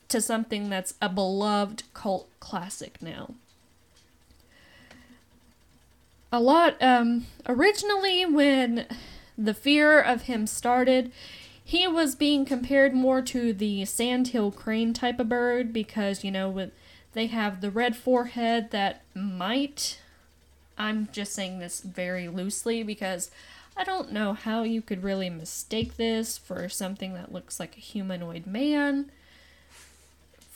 to 0.07 0.21
something 0.21 0.69
that's 0.69 0.93
a 1.01 1.09
beloved 1.09 1.83
cult 1.93 2.29
classic 2.39 3.01
now. 3.01 3.33
A 6.31 6.39
lot, 6.39 6.81
um, 6.81 7.25
originally 7.45 8.25
when 8.25 8.85
the 9.37 9.53
fear 9.53 9.99
of 9.99 10.23
him 10.23 10.47
started, 10.47 11.11
he 11.63 11.87
was 11.87 12.15
being 12.15 12.45
compared 12.45 12.93
more 12.93 13.21
to 13.21 13.53
the 13.53 13.85
sandhill 13.85 14.51
crane 14.51 14.93
type 14.93 15.19
of 15.19 15.29
bird 15.29 15.71
because 15.71 16.23
you 16.23 16.31
know 16.31 16.49
with 16.49 16.71
they 17.13 17.27
have 17.27 17.61
the 17.61 17.71
red 17.71 17.95
forehead 17.95 18.71
that 18.71 19.01
might 19.13 19.99
I'm 20.77 21.09
just 21.11 21.33
saying 21.33 21.59
this 21.59 21.81
very 21.81 22.27
loosely 22.27 22.83
because 22.83 23.29
I 23.77 23.83
don't 23.83 24.11
know 24.11 24.33
how 24.33 24.63
you 24.63 24.81
could 24.81 25.03
really 25.03 25.29
mistake 25.29 25.95
this 25.97 26.37
for 26.37 26.67
something 26.67 27.13
that 27.13 27.31
looks 27.31 27.59
like 27.59 27.77
a 27.77 27.81
humanoid 27.81 28.45
man 28.45 29.11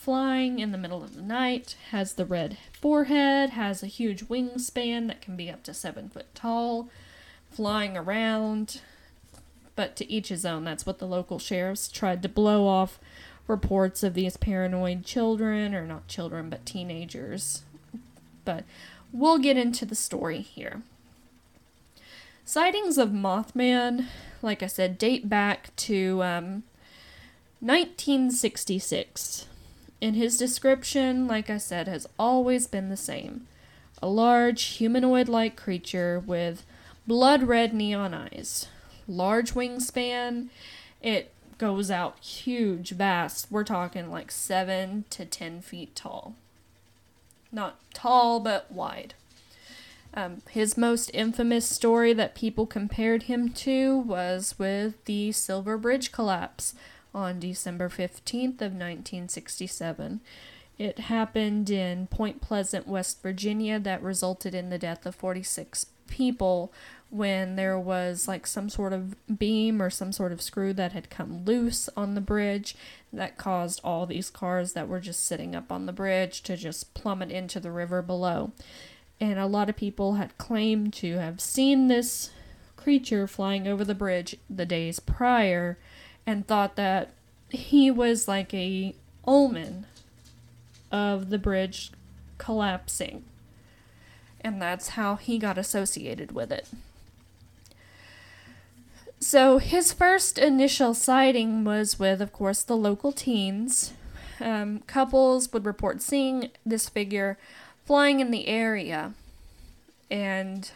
flying 0.06 0.60
in 0.60 0.70
the 0.70 0.78
middle 0.78 1.02
of 1.02 1.16
the 1.16 1.22
night, 1.22 1.74
has 1.90 2.12
the 2.12 2.24
red 2.24 2.56
forehead, 2.72 3.50
has 3.50 3.82
a 3.82 3.88
huge 3.88 4.28
wingspan 4.28 5.08
that 5.08 5.20
can 5.20 5.36
be 5.36 5.50
up 5.50 5.64
to 5.64 5.74
seven 5.74 6.08
foot 6.08 6.32
tall, 6.32 6.88
flying 7.50 7.96
around, 7.96 8.80
but 9.74 9.96
to 9.96 10.10
each 10.10 10.28
his 10.28 10.44
own. 10.44 10.64
That's 10.64 10.86
what 10.86 10.98
the 10.98 11.06
local 11.06 11.38
sheriffs 11.38 11.88
tried 11.88 12.22
to 12.22 12.28
blow 12.28 12.66
off 12.66 12.98
reports 13.46 14.02
of 14.02 14.14
these 14.14 14.36
paranoid 14.36 15.04
children, 15.04 15.74
or 15.74 15.86
not 15.86 16.08
children, 16.08 16.50
but 16.50 16.66
teenagers. 16.66 17.62
But 18.44 18.64
we'll 19.12 19.38
get 19.38 19.56
into 19.56 19.84
the 19.84 19.94
story 19.94 20.40
here. 20.40 20.82
Sightings 22.44 22.98
of 22.98 23.10
Mothman, 23.10 24.06
like 24.42 24.62
I 24.62 24.66
said, 24.66 24.98
date 24.98 25.28
back 25.28 25.74
to 25.76 26.22
um, 26.22 26.62
1966. 27.60 29.46
And 30.00 30.14
his 30.14 30.36
description, 30.36 31.26
like 31.26 31.50
I 31.50 31.58
said, 31.58 31.88
has 31.88 32.06
always 32.18 32.66
been 32.66 32.88
the 32.88 32.96
same 32.96 33.46
a 34.02 34.06
large 34.06 34.62
humanoid 34.64 35.26
like 35.26 35.56
creature 35.56 36.22
with 36.24 36.66
blood 37.06 37.42
red 37.44 37.72
neon 37.72 38.14
eyes 38.14 38.66
large 39.08 39.54
wingspan. 39.54 40.48
It 41.02 41.32
goes 41.58 41.90
out 41.90 42.18
huge, 42.18 42.90
vast. 42.90 43.50
We're 43.50 43.64
talking 43.64 44.10
like 44.10 44.30
seven 44.30 45.04
to 45.10 45.24
ten 45.24 45.60
feet 45.60 45.94
tall. 45.94 46.34
Not 47.52 47.78
tall, 47.94 48.40
but 48.40 48.70
wide. 48.70 49.14
Um, 50.14 50.42
his 50.50 50.76
most 50.76 51.10
infamous 51.12 51.66
story 51.68 52.12
that 52.14 52.34
people 52.34 52.66
compared 52.66 53.24
him 53.24 53.50
to 53.50 53.98
was 53.98 54.58
with 54.58 55.04
the 55.04 55.32
Silver 55.32 55.76
Bridge 55.76 56.10
collapse 56.10 56.74
on 57.14 57.38
December 57.38 57.88
15th 57.88 58.60
of 58.62 58.72
1967. 58.72 60.20
It 60.78 60.98
happened 61.00 61.70
in 61.70 62.06
Point 62.06 62.40
Pleasant, 62.40 62.86
West 62.86 63.22
Virginia, 63.22 63.78
that 63.78 64.02
resulted 64.02 64.54
in 64.54 64.70
the 64.70 64.78
death 64.78 65.04
of 65.06 65.14
46 65.14 65.86
people 66.08 66.72
when 67.10 67.56
there 67.56 67.78
was 67.78 68.26
like 68.26 68.46
some 68.46 68.68
sort 68.68 68.92
of 68.92 69.14
beam 69.38 69.80
or 69.80 69.90
some 69.90 70.12
sort 70.12 70.32
of 70.32 70.42
screw 70.42 70.72
that 70.72 70.92
had 70.92 71.08
come 71.08 71.44
loose 71.44 71.88
on 71.96 72.14
the 72.14 72.20
bridge 72.20 72.74
that 73.12 73.38
caused 73.38 73.80
all 73.84 74.06
these 74.06 74.28
cars 74.28 74.72
that 74.72 74.88
were 74.88 75.00
just 75.00 75.24
sitting 75.24 75.54
up 75.54 75.70
on 75.70 75.86
the 75.86 75.92
bridge 75.92 76.42
to 76.42 76.56
just 76.56 76.94
plummet 76.94 77.30
into 77.30 77.60
the 77.60 77.70
river 77.70 78.02
below. 78.02 78.50
And 79.20 79.38
a 79.38 79.46
lot 79.46 79.70
of 79.70 79.76
people 79.76 80.14
had 80.14 80.36
claimed 80.36 80.92
to 80.94 81.18
have 81.18 81.40
seen 81.40 81.86
this 81.86 82.30
creature 82.76 83.26
flying 83.26 83.66
over 83.66 83.84
the 83.84 83.94
bridge 83.94 84.36
the 84.50 84.66
days 84.66 85.00
prior 85.00 85.78
and 86.26 86.46
thought 86.46 86.76
that 86.76 87.10
he 87.48 87.90
was 87.90 88.28
like 88.28 88.52
a 88.52 88.94
omen 89.24 89.86
of 90.90 91.30
the 91.30 91.38
bridge 91.38 91.92
collapsing. 92.38 93.24
And 94.40 94.60
that's 94.60 94.90
how 94.90 95.16
he 95.16 95.38
got 95.38 95.58
associated 95.58 96.32
with 96.32 96.52
it. 96.52 96.68
So 99.26 99.58
his 99.58 99.92
first 99.92 100.38
initial 100.38 100.94
sighting 100.94 101.64
was 101.64 101.98
with, 101.98 102.22
of 102.22 102.32
course, 102.32 102.62
the 102.62 102.76
local 102.76 103.10
teens. 103.10 103.92
Um, 104.40 104.82
couples 104.86 105.52
would 105.52 105.66
report 105.66 106.00
seeing 106.00 106.50
this 106.64 106.88
figure 106.88 107.36
flying 107.84 108.20
in 108.20 108.30
the 108.30 108.46
area, 108.46 109.14
and 110.08 110.70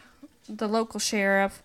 the 0.48 0.66
local 0.66 0.98
sheriff 0.98 1.62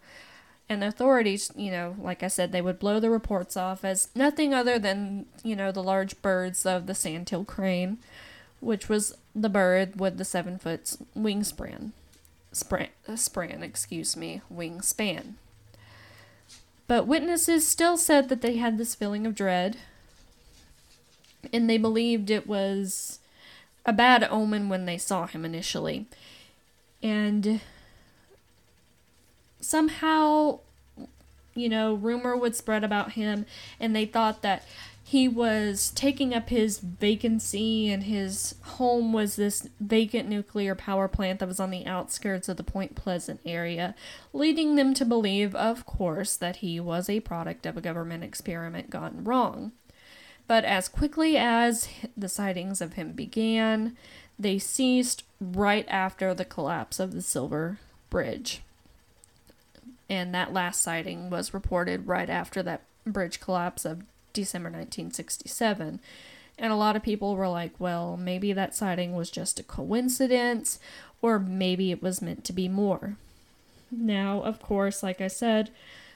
and 0.70 0.84
authorities, 0.84 1.52
you 1.56 1.72
know, 1.72 1.96
like 2.00 2.22
I 2.22 2.28
said, 2.28 2.52
they 2.52 2.62
would 2.62 2.78
blow 2.78 3.00
the 3.00 3.10
reports 3.10 3.58
off 3.58 3.84
as 3.84 4.10
nothing 4.14 4.54
other 4.54 4.78
than, 4.78 5.26
you 5.44 5.56
know, 5.56 5.72
the 5.72 5.82
large 5.82 6.22
birds 6.22 6.68
of 6.68 6.86
the 6.86 6.94
sandhill 6.94 7.46
crane, 7.46 7.98
which 8.60 8.88
was 8.88 9.18
the 9.34 9.50
bird 9.50 10.00
with 10.00 10.20
the 10.20 10.26
seven 10.26 10.60
foot 10.60 10.96
wingspan. 11.18 11.94
Spran, 12.54 13.64
excuse 13.64 14.16
me, 14.16 14.42
wingspan. 14.54 15.34
But 16.88 17.08
witnesses 17.08 17.68
still 17.68 17.98
said 17.98 18.30
that 18.30 18.42
they 18.42 18.58
had 18.58 18.78
this 18.78 18.94
feeling 18.94 19.26
of 19.26 19.36
dread, 19.36 19.78
and 21.52 21.70
they 21.70 21.78
believed 21.78 22.30
it 22.30 22.48
was 22.48 23.20
a 23.86 23.94
bad 23.94 24.24
omen 24.24 24.70
when 24.70 24.86
they 24.86 24.98
saw 24.98 25.26
him 25.28 25.46
initially. 25.46 26.06
And 27.02 27.60
somehow, 29.60 30.60
you 31.56 31.70
know, 31.70 31.94
rumor 31.94 32.36
would 32.36 32.56
spread 32.56 32.84
about 32.84 33.14
him, 33.14 33.46
and 33.80 33.96
they 33.96 34.06
thought 34.06 34.42
that 34.42 34.64
he 35.08 35.28
was 35.28 35.92
taking 35.92 36.34
up 36.34 36.50
his 36.50 36.80
vacancy, 36.80 37.90
and 37.92 38.04
his 38.04 38.56
home 38.62 39.14
was 39.14 39.36
this 39.36 39.70
vacant 39.80 40.28
nuclear 40.28 40.74
power 40.74 41.08
plant 41.08 41.40
that 41.40 41.48
was 41.48 41.60
on 41.60 41.70
the 41.70 41.86
outskirts 41.86 42.50
of 42.50 42.58
the 42.58 42.64
Point 42.64 42.96
Pleasant 42.96 43.40
area, 43.46 43.94
leading 44.34 44.76
them 44.76 44.94
to 44.96 45.06
believe, 45.06 45.54
of 45.54 45.86
course, 45.86 46.36
that 46.36 46.58
he 46.58 46.80
was 46.80 47.08
a 47.08 47.20
product 47.20 47.66
of 47.66 47.78
a 47.78 47.82
government 47.82 48.24
experiment 48.24 48.90
gone 48.90 49.24
wrong. 49.24 49.72
But 50.48 50.66
as 50.66 50.88
quickly 50.88 51.38
as 51.38 51.88
the 52.18 52.30
sightings 52.30 52.82
of 52.82 52.94
him 52.94 53.14
began, 53.14 53.96
they 54.38 54.60
ceased 54.60 55.24
right 55.40 55.86
after 55.88 56.34
the 56.34 56.46
collapse 56.46 57.00
of 57.00 57.14
the 57.14 57.22
Silver 57.22 57.80
Bridge. 58.10 58.64
And 60.10 60.34
that 60.34 60.54
last 60.54 60.82
sighting 60.82 61.30
was 61.30 61.54
reported 61.54 62.08
right 62.08 62.30
after 62.30 62.62
that 62.64 62.84
bridge 63.06 63.40
collapse 63.40 63.86
of 63.86 64.04
December 64.34 64.70
1967. 64.70 66.00
And 66.58 66.72
a 66.72 66.76
lot 66.76 66.96
of 66.96 67.04
people 67.04 67.36
were 67.36 67.50
like, 67.50 67.74
well, 67.80 68.16
maybe 68.18 68.54
that 68.54 68.76
sighting 68.76 69.16
was 69.16 69.30
just 69.30 69.60
a 69.60 69.64
coincidence, 69.64 70.80
or 71.22 71.40
maybe 71.40 71.92
it 71.92 72.02
was 72.02 72.22
meant 72.22 72.44
to 72.46 72.54
be 72.54 72.68
more. 72.70 73.18
Now, 73.92 74.42
of 74.42 74.62
course, 74.62 75.04
like 75.04 75.22
I 75.22 75.28
said, 75.28 75.72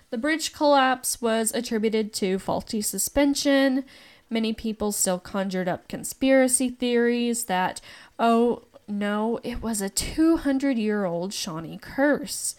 the 0.10 0.18
bridge 0.18 0.54
collapse 0.54 1.22
was 1.22 1.52
attributed 1.54 2.14
to 2.14 2.40
faulty 2.40 2.82
suspension. 2.82 3.86
Many 4.30 4.54
people 4.54 4.92
still 4.92 5.20
conjured 5.20 5.68
up 5.68 5.88
conspiracy 5.88 6.70
theories 6.70 7.46
that, 7.46 7.82
oh, 8.18 8.64
no, 8.88 9.40
it 9.44 9.62
was 9.62 9.82
a 9.82 9.90
200 9.90 10.78
year 10.78 11.06
old 11.06 11.34
Shawnee 11.34 11.80
curse. 11.82 12.56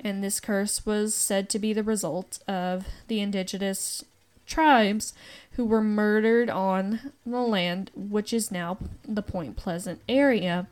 And 0.00 0.22
this 0.22 0.40
curse 0.40 0.86
was 0.86 1.14
said 1.14 1.48
to 1.50 1.58
be 1.58 1.72
the 1.72 1.82
result 1.82 2.38
of 2.46 2.86
the 3.08 3.20
indigenous 3.20 4.04
tribes 4.46 5.12
who 5.52 5.64
were 5.64 5.82
murdered 5.82 6.48
on 6.48 7.12
the 7.26 7.40
land, 7.40 7.90
which 7.94 8.32
is 8.32 8.50
now 8.50 8.78
the 9.04 9.22
Point 9.22 9.56
Pleasant 9.56 10.00
area, 10.08 10.68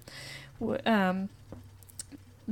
um, 0.85 1.29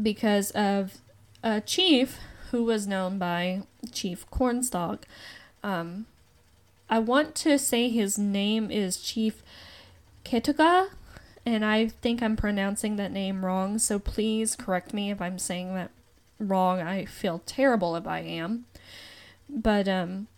because 0.00 0.50
of 0.50 0.98
a 1.42 1.60
chief 1.60 2.18
who 2.50 2.64
was 2.64 2.87
known 2.87 3.18
by 3.18 3.62
Chief 3.92 4.28
Cornstalk. 4.30 5.06
Um, 5.62 6.06
I 6.90 6.98
want 6.98 7.34
to 7.37 7.58
say 7.58 7.88
his 7.88 8.18
name 8.18 8.70
is 8.70 9.00
Chief 9.00 9.42
Ketuga, 10.24 10.88
and 11.46 11.64
I 11.64 11.87
think 11.88 12.22
I'm 12.22 12.37
pronouncing 12.37 12.96
that 12.96 13.12
name 13.12 13.44
wrong, 13.44 13.78
so 13.78 13.98
please 13.98 14.56
correct 14.56 14.92
me 14.92 15.10
if 15.10 15.20
I'm 15.20 15.38
saying 15.38 15.74
that 15.74 15.90
wrong. 16.48 16.80
I 16.80 17.04
feel 17.04 17.42
terrible 17.46 17.96
if 17.96 18.07
I 18.07 18.20
am. 18.20 18.66
But 19.48 19.88
um 19.88 20.28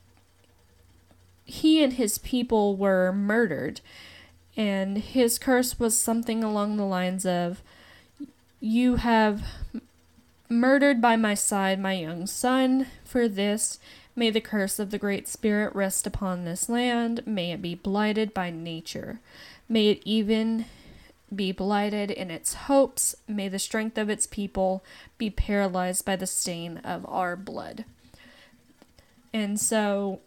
he 1.44 1.82
and 1.82 1.92
his 1.94 2.18
people 2.18 2.76
were 2.76 3.12
murdered. 3.12 3.80
And 4.56 4.98
his 4.98 5.38
curse 5.38 5.78
was 5.78 5.98
something 5.98 6.42
along 6.42 6.76
the 6.76 6.84
lines 6.84 7.24
of 7.24 7.62
You 8.58 8.96
have 8.96 9.44
murdered 10.48 11.00
by 11.00 11.16
my 11.16 11.34
side 11.34 11.78
my 11.78 11.92
young 11.92 12.26
son. 12.26 12.86
For 13.04 13.28
this, 13.28 13.78
may 14.14 14.30
the 14.30 14.40
curse 14.40 14.78
of 14.78 14.90
the 14.90 14.98
Great 14.98 15.28
Spirit 15.28 15.74
rest 15.74 16.06
upon 16.06 16.44
this 16.44 16.68
land. 16.68 17.26
May 17.26 17.52
it 17.52 17.62
be 17.62 17.74
blighted 17.74 18.32
by 18.32 18.50
nature. 18.50 19.20
May 19.68 19.88
it 19.88 20.02
even 20.04 20.64
be 21.34 21.52
blighted 21.52 22.10
in 22.10 22.30
its 22.30 22.54
hopes. 22.54 23.14
May 23.26 23.48
the 23.48 23.58
strength 23.58 23.98
of 23.98 24.08
its 24.08 24.26
people 24.26 24.84
be 25.18 25.30
paralyzed 25.30 26.04
by 26.04 26.16
the 26.16 26.26
stain 26.26 26.78
of 26.78 27.04
our 27.08 27.36
blood. 27.36 27.84
And 29.32 29.60
so 29.60 30.20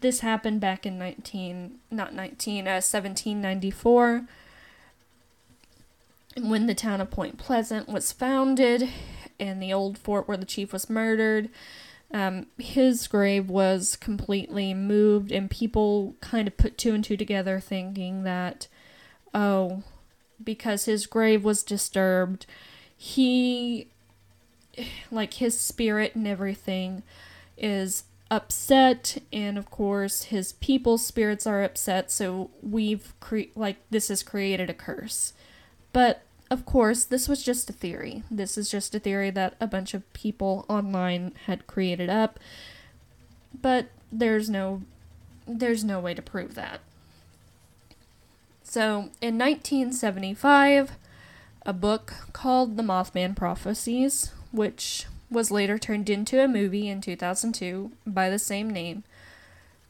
this 0.00 0.20
happened 0.20 0.60
back 0.60 0.84
in 0.84 0.98
19 0.98 1.78
not 1.90 2.12
19 2.14 2.66
uh, 2.66 2.72
1794 2.72 4.26
when 6.36 6.66
the 6.66 6.74
town 6.74 7.00
of 7.00 7.10
point 7.10 7.38
pleasant 7.38 7.88
was 7.88 8.12
founded 8.12 8.88
and 9.40 9.62
the 9.62 9.72
old 9.72 9.96
fort 9.96 10.28
where 10.28 10.36
the 10.36 10.44
chief 10.44 10.72
was 10.72 10.90
murdered 10.90 11.48
um, 12.12 12.46
his 12.58 13.06
grave 13.06 13.50
was 13.50 13.96
completely 13.96 14.72
moved 14.72 15.30
and 15.32 15.50
people 15.50 16.14
kind 16.20 16.48
of 16.48 16.56
put 16.56 16.78
two 16.78 16.94
and 16.94 17.04
two 17.04 17.16
together 17.16 17.60
thinking 17.60 18.24
that 18.24 18.68
oh 19.34 19.82
because 20.42 20.84
his 20.84 21.06
grave 21.06 21.44
was 21.44 21.62
disturbed. 21.62 22.46
He 22.96 23.88
like 25.10 25.34
his 25.34 25.58
spirit 25.58 26.14
and 26.14 26.26
everything 26.26 27.02
is 27.56 28.04
upset 28.30 29.18
and 29.32 29.56
of 29.58 29.70
course 29.70 30.24
his 30.24 30.52
people's 30.52 31.04
spirits 31.04 31.46
are 31.46 31.64
upset 31.64 32.10
so 32.10 32.50
we've 32.62 33.14
cre- 33.20 33.50
like 33.56 33.78
this 33.90 34.08
has 34.08 34.22
created 34.22 34.70
a 34.70 34.74
curse. 34.74 35.32
But 35.92 36.22
of 36.50 36.64
course 36.64 37.04
this 37.04 37.28
was 37.28 37.42
just 37.42 37.70
a 37.70 37.72
theory. 37.72 38.22
This 38.30 38.56
is 38.56 38.70
just 38.70 38.94
a 38.94 39.00
theory 39.00 39.30
that 39.30 39.54
a 39.60 39.66
bunch 39.66 39.94
of 39.94 40.10
people 40.12 40.64
online 40.68 41.32
had 41.46 41.66
created 41.66 42.10
up. 42.10 42.38
But 43.60 43.86
there's 44.12 44.48
no 44.48 44.82
there's 45.46 45.82
no 45.82 45.98
way 45.98 46.12
to 46.12 46.22
prove 46.22 46.54
that 46.54 46.80
so 48.68 49.10
in 49.20 49.38
1975 49.38 50.92
a 51.64 51.72
book 51.72 52.14
called 52.32 52.76
the 52.76 52.82
mothman 52.82 53.34
prophecies 53.34 54.32
which 54.50 55.06
was 55.30 55.50
later 55.50 55.78
turned 55.78 56.08
into 56.08 56.42
a 56.42 56.48
movie 56.48 56.88
in 56.88 57.00
2002 57.00 57.92
by 58.06 58.30
the 58.30 58.38
same 58.38 58.70
name, 58.70 59.04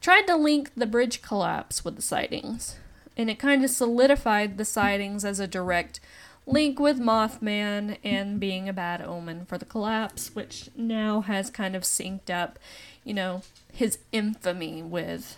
tried 0.00 0.26
to 0.26 0.36
link 0.36 0.70
the 0.76 0.86
bridge 0.86 1.22
collapse 1.22 1.84
with 1.84 1.96
the 1.96 2.02
sightings. 2.02 2.76
And 3.16 3.28
it 3.28 3.38
kind 3.38 3.64
of 3.64 3.70
solidified 3.70 4.58
the 4.58 4.64
sightings 4.64 5.24
as 5.24 5.40
a 5.40 5.46
direct 5.46 6.00
link 6.46 6.78
with 6.78 7.00
Mothman 7.00 7.98
and 8.04 8.40
being 8.40 8.68
a 8.68 8.72
bad 8.72 9.02
omen 9.02 9.44
for 9.44 9.58
the 9.58 9.64
collapse, 9.64 10.34
which 10.34 10.70
now 10.76 11.20
has 11.22 11.50
kind 11.50 11.74
of 11.74 11.82
synced 11.82 12.30
up, 12.30 12.58
you 13.04 13.12
know, 13.12 13.42
his 13.72 13.98
infamy 14.12 14.82
with 14.82 15.36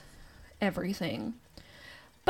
everything. 0.60 1.34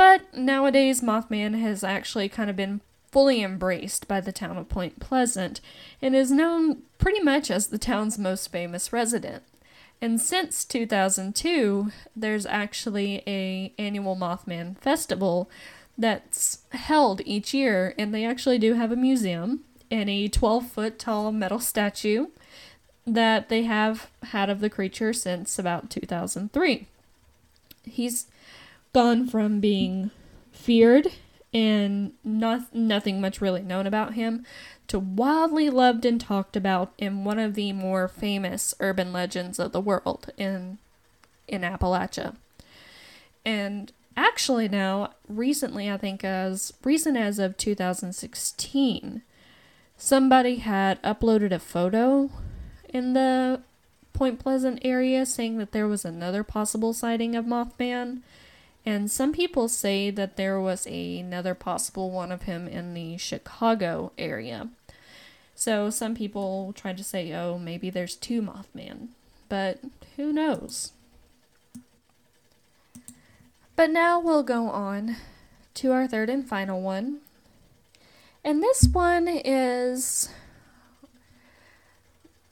But 0.00 0.34
nowadays, 0.34 1.02
Mothman 1.02 1.60
has 1.60 1.84
actually 1.84 2.30
kind 2.30 2.48
of 2.48 2.56
been 2.56 2.80
fully 3.12 3.42
embraced 3.42 4.08
by 4.08 4.22
the 4.22 4.32
town 4.32 4.56
of 4.56 4.70
Point 4.70 4.98
Pleasant 4.98 5.60
and 6.00 6.16
is 6.16 6.30
known 6.30 6.84
pretty 6.96 7.20
much 7.20 7.50
as 7.50 7.66
the 7.66 7.76
town's 7.76 8.18
most 8.18 8.50
famous 8.50 8.94
resident. 8.94 9.42
And 10.00 10.18
since 10.18 10.64
2002, 10.64 11.92
there's 12.16 12.46
actually 12.46 13.22
a 13.26 13.74
annual 13.78 14.16
Mothman 14.16 14.78
festival 14.78 15.50
that's 15.98 16.60
held 16.72 17.20
each 17.26 17.52
year 17.52 17.94
and 17.98 18.14
they 18.14 18.24
actually 18.24 18.58
do 18.58 18.72
have 18.72 18.90
a 18.90 18.96
museum 18.96 19.64
and 19.90 20.08
a 20.08 20.28
12 20.28 20.66
foot 20.66 20.98
tall 20.98 21.30
metal 21.30 21.60
statue 21.60 22.28
that 23.06 23.50
they 23.50 23.64
have 23.64 24.10
had 24.22 24.48
of 24.48 24.60
the 24.60 24.70
creature 24.70 25.12
since 25.12 25.58
about 25.58 25.90
2003. 25.90 26.86
He's 27.84 28.28
gone 28.92 29.26
from 29.26 29.60
being 29.60 30.10
feared 30.52 31.08
and 31.52 32.12
not 32.22 32.72
nothing 32.74 33.20
much 33.20 33.40
really 33.40 33.62
known 33.62 33.86
about 33.86 34.14
him 34.14 34.44
to 34.86 34.98
wildly 34.98 35.68
loved 35.68 36.04
and 36.04 36.20
talked 36.20 36.56
about 36.56 36.92
in 36.98 37.24
one 37.24 37.38
of 37.38 37.54
the 37.54 37.72
more 37.72 38.06
famous 38.08 38.74
urban 38.80 39.12
legends 39.12 39.58
of 39.58 39.72
the 39.72 39.80
world 39.80 40.30
in 40.36 40.78
in 41.48 41.62
Appalachia. 41.62 42.36
And 43.44 43.92
actually 44.16 44.68
now 44.68 45.12
recently 45.28 45.90
I 45.90 45.96
think 45.96 46.24
as 46.24 46.72
recent 46.84 47.16
as 47.16 47.38
of 47.38 47.56
2016 47.56 49.22
somebody 49.96 50.56
had 50.56 51.02
uploaded 51.02 51.52
a 51.52 51.58
photo 51.58 52.30
in 52.88 53.12
the 53.12 53.62
Point 54.12 54.38
Pleasant 54.38 54.80
area 54.82 55.24
saying 55.24 55.58
that 55.58 55.72
there 55.72 55.88
was 55.88 56.04
another 56.04 56.44
possible 56.44 56.92
sighting 56.92 57.34
of 57.34 57.44
Mothman 57.44 58.20
and 58.84 59.10
some 59.10 59.32
people 59.32 59.68
say 59.68 60.10
that 60.10 60.36
there 60.36 60.60
was 60.60 60.86
another 60.86 61.54
possible 61.54 62.10
one 62.10 62.32
of 62.32 62.42
him 62.42 62.66
in 62.66 62.94
the 62.94 63.16
Chicago 63.18 64.12
area. 64.16 64.70
So 65.54 65.90
some 65.90 66.14
people 66.14 66.72
tried 66.72 66.96
to 66.96 67.04
say, 67.04 67.32
oh, 67.34 67.58
maybe 67.58 67.90
there's 67.90 68.16
two 68.16 68.40
Mothman. 68.40 69.08
But 69.50 69.80
who 70.16 70.32
knows? 70.32 70.92
But 73.76 73.90
now 73.90 74.18
we'll 74.18 74.42
go 74.42 74.68
on 74.70 75.16
to 75.74 75.92
our 75.92 76.06
third 76.06 76.30
and 76.30 76.48
final 76.48 76.80
one. 76.80 77.18
And 78.42 78.62
this 78.62 78.88
one 78.90 79.28
is 79.28 80.30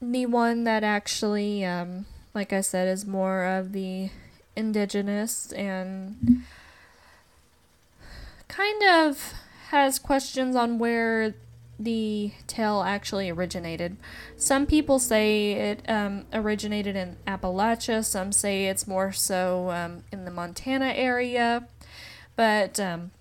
the 0.03 0.27
one 0.27 0.65
that 0.65 0.85
actually, 0.85 1.65
um, 1.65 2.05
like 2.35 2.53
I 2.53 2.61
said, 2.61 2.89
is 2.89 3.07
more 3.07 3.45
of 3.45 3.73
the 3.73 4.11
indigenous 4.59 5.53
and 5.53 6.43
kind 8.49 8.83
of 8.83 9.33
has 9.69 9.99
questions 9.99 10.57
on 10.57 10.79
where 10.79 11.35
the 11.79 12.33
tale 12.49 12.83
actually 12.83 13.31
originated. 13.31 13.97
Some 14.37 14.67
people 14.67 14.99
say 14.99 15.53
it 15.53 15.89
um, 15.89 16.25
originated 16.33 16.97
in 16.97 17.17
Appalachia, 17.27 18.05
some 18.05 18.33
say 18.33 18.67
it's 18.67 18.89
more 18.89 19.13
so 19.13 19.71
um, 19.71 20.03
in 20.11 20.25
the 20.25 20.31
Montana 20.33 20.93
area, 20.97 21.69
but 22.35 22.81
um, 22.81 23.13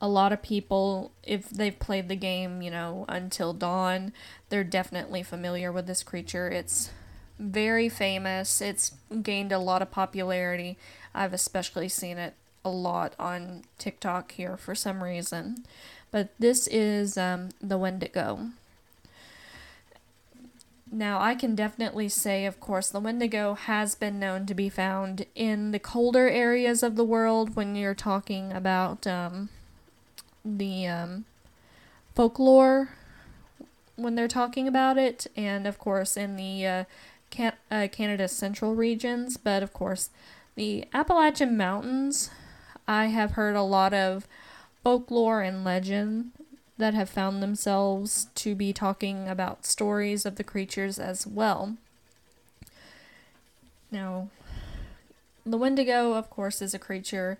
a 0.00 0.08
lot 0.08 0.32
of 0.32 0.42
people, 0.42 1.12
if 1.22 1.50
they've 1.50 1.78
played 1.78 2.08
the 2.08 2.16
game, 2.16 2.62
you 2.62 2.70
know, 2.70 3.04
until 3.08 3.52
dawn, 3.52 4.12
they're 4.48 4.64
definitely 4.64 5.22
familiar 5.22 5.70
with 5.70 5.86
this 5.86 6.02
creature. 6.02 6.48
It's 6.48 6.90
very 7.38 7.88
famous. 7.88 8.60
It's 8.60 8.92
gained 9.22 9.52
a 9.52 9.58
lot 9.58 9.82
of 9.82 9.90
popularity. 9.90 10.78
I've 11.14 11.32
especially 11.32 11.88
seen 11.88 12.18
it 12.18 12.34
a 12.64 12.70
lot 12.70 13.14
on 13.18 13.64
TikTok 13.78 14.32
here 14.32 14.56
for 14.56 14.74
some 14.74 15.02
reason. 15.02 15.64
But 16.10 16.30
this 16.38 16.66
is 16.68 17.16
um, 17.16 17.50
the 17.60 17.78
Wendigo. 17.78 18.50
Now, 20.94 21.20
I 21.20 21.34
can 21.34 21.54
definitely 21.54 22.10
say, 22.10 22.44
of 22.44 22.60
course, 22.60 22.90
the 22.90 23.00
Wendigo 23.00 23.54
has 23.54 23.94
been 23.94 24.18
known 24.18 24.44
to 24.44 24.54
be 24.54 24.68
found 24.68 25.24
in 25.34 25.70
the 25.70 25.78
colder 25.78 26.28
areas 26.28 26.82
of 26.82 26.96
the 26.96 27.04
world 27.04 27.56
when 27.56 27.74
you're 27.74 27.94
talking 27.94 28.52
about 28.52 29.06
um, 29.06 29.48
the 30.44 30.86
um, 30.86 31.24
folklore 32.14 32.90
when 33.96 34.14
they're 34.14 34.28
talking 34.28 34.66
about 34.66 34.98
it, 34.98 35.26
and 35.36 35.66
of 35.66 35.78
course, 35.78 36.16
in 36.16 36.36
the 36.36 36.66
uh, 36.66 36.84
can- 37.32 37.56
uh, 37.70 37.88
Canada's 37.90 38.30
central 38.30 38.76
regions, 38.76 39.36
but 39.36 39.64
of 39.64 39.72
course, 39.72 40.10
the 40.54 40.84
Appalachian 40.92 41.56
Mountains, 41.56 42.30
I 42.86 43.06
have 43.06 43.32
heard 43.32 43.56
a 43.56 43.62
lot 43.62 43.94
of 43.94 44.28
folklore 44.84 45.40
and 45.40 45.64
legend 45.64 46.32
that 46.76 46.94
have 46.94 47.08
found 47.08 47.42
themselves 47.42 48.26
to 48.34 48.54
be 48.54 48.72
talking 48.72 49.28
about 49.28 49.64
stories 49.64 50.26
of 50.26 50.36
the 50.36 50.44
creatures 50.44 50.98
as 50.98 51.26
well. 51.26 51.76
Now, 53.90 54.28
the 55.44 55.56
Wendigo, 55.56 56.12
of 56.12 56.28
course, 56.28 56.60
is 56.60 56.74
a 56.74 56.78
creature 56.78 57.38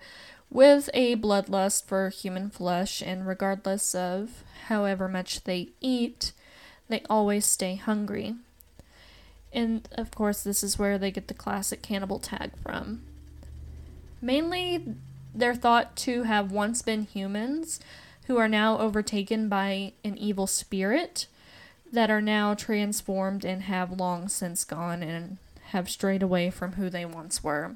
with 0.49 0.89
a 0.93 1.15
bloodlust 1.15 1.85
for 1.85 2.09
human 2.09 2.49
flesh, 2.49 3.01
and 3.01 3.27
regardless 3.27 3.93
of 3.93 4.43
however 4.67 5.07
much 5.07 5.43
they 5.43 5.69
eat, 5.81 6.31
they 6.89 7.01
always 7.09 7.45
stay 7.45 7.75
hungry. 7.75 8.35
And 9.53 9.87
of 9.93 10.11
course, 10.11 10.43
this 10.43 10.63
is 10.63 10.79
where 10.79 10.97
they 10.97 11.11
get 11.11 11.27
the 11.27 11.33
classic 11.33 11.81
cannibal 11.81 12.19
tag 12.19 12.51
from. 12.61 13.03
Mainly, 14.21 14.95
they're 15.33 15.55
thought 15.55 15.95
to 15.97 16.23
have 16.23 16.51
once 16.51 16.81
been 16.81 17.03
humans 17.03 17.79
who 18.25 18.37
are 18.37 18.47
now 18.47 18.79
overtaken 18.79 19.49
by 19.49 19.93
an 20.03 20.17
evil 20.17 20.47
spirit 20.47 21.27
that 21.91 22.09
are 22.09 22.21
now 22.21 22.55
transformed 22.55 23.45
and 23.45 23.63
have 23.63 23.91
long 23.91 24.27
since 24.27 24.63
gone 24.63 25.03
and 25.03 25.37
have 25.67 25.89
strayed 25.89 26.23
away 26.23 26.49
from 26.49 26.73
who 26.73 26.89
they 26.89 27.05
once 27.05 27.43
were. 27.43 27.75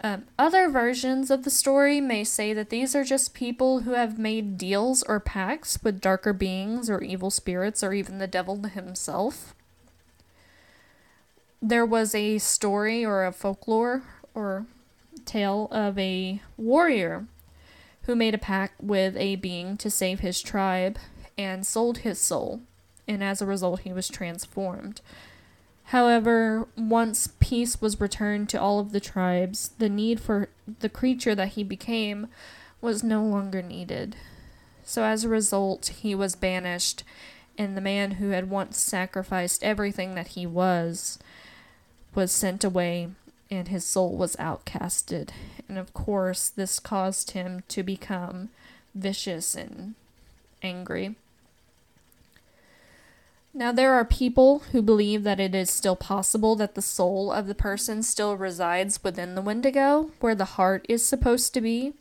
Um, 0.00 0.24
other 0.38 0.68
versions 0.68 1.30
of 1.30 1.44
the 1.44 1.50
story 1.50 2.00
may 2.00 2.22
say 2.22 2.52
that 2.52 2.70
these 2.70 2.94
are 2.94 3.04
just 3.04 3.34
people 3.34 3.80
who 3.80 3.92
have 3.92 4.18
made 4.18 4.58
deals 4.58 5.02
or 5.02 5.18
pacts 5.18 5.82
with 5.82 6.00
darker 6.00 6.32
beings 6.32 6.88
or 6.88 7.02
evil 7.02 7.30
spirits 7.30 7.82
or 7.82 7.92
even 7.92 8.18
the 8.18 8.26
devil 8.26 8.62
himself 8.62 9.54
there 11.62 11.86
was 11.86 12.14
a 12.14 12.38
story 12.38 13.04
or 13.04 13.24
a 13.24 13.32
folklore 13.32 14.02
or 14.34 14.66
tale 15.24 15.68
of 15.70 15.98
a 15.98 16.40
warrior 16.56 17.26
who 18.02 18.14
made 18.14 18.34
a 18.34 18.38
pact 18.38 18.80
with 18.80 19.16
a 19.16 19.36
being 19.36 19.76
to 19.76 19.90
save 19.90 20.20
his 20.20 20.40
tribe 20.40 20.98
and 21.36 21.66
sold 21.66 21.98
his 21.98 22.20
soul, 22.20 22.60
and 23.08 23.22
as 23.22 23.42
a 23.42 23.46
result, 23.46 23.80
he 23.80 23.92
was 23.92 24.08
transformed. 24.08 25.00
However, 25.90 26.66
once 26.76 27.28
peace 27.40 27.80
was 27.80 28.00
returned 28.00 28.48
to 28.50 28.60
all 28.60 28.78
of 28.78 28.92
the 28.92 29.00
tribes, 29.00 29.70
the 29.78 29.88
need 29.88 30.20
for 30.20 30.48
the 30.80 30.88
creature 30.88 31.34
that 31.34 31.50
he 31.50 31.64
became 31.64 32.28
was 32.80 33.02
no 33.02 33.22
longer 33.24 33.62
needed. 33.62 34.16
So, 34.84 35.04
as 35.04 35.24
a 35.24 35.28
result, 35.28 35.86
he 35.86 36.14
was 36.14 36.36
banished, 36.36 37.02
and 37.58 37.76
the 37.76 37.80
man 37.80 38.12
who 38.12 38.30
had 38.30 38.50
once 38.50 38.78
sacrificed 38.78 39.64
everything 39.64 40.14
that 40.14 40.28
he 40.28 40.46
was 40.46 41.18
was 42.16 42.32
sent 42.32 42.64
away 42.64 43.10
and 43.50 43.68
his 43.68 43.84
soul 43.84 44.16
was 44.16 44.34
outcasted. 44.36 45.28
And 45.68 45.78
of 45.78 45.94
course, 45.94 46.48
this 46.48 46.80
caused 46.80 47.32
him 47.32 47.62
to 47.68 47.82
become 47.82 48.48
vicious 48.94 49.54
and 49.54 49.94
angry. 50.62 51.14
Now, 53.54 53.72
there 53.72 53.94
are 53.94 54.04
people 54.04 54.60
who 54.72 54.82
believe 54.82 55.22
that 55.22 55.40
it 55.40 55.54
is 55.54 55.70
still 55.70 55.96
possible 55.96 56.56
that 56.56 56.74
the 56.74 56.82
soul 56.82 57.32
of 57.32 57.46
the 57.46 57.54
person 57.54 58.02
still 58.02 58.36
resides 58.36 59.02
within 59.02 59.34
the 59.34 59.40
Wendigo, 59.40 60.10
where 60.20 60.34
the 60.34 60.44
heart 60.44 60.84
is 60.90 61.06
supposed 61.06 61.54
to 61.54 61.62
be. 61.62 61.94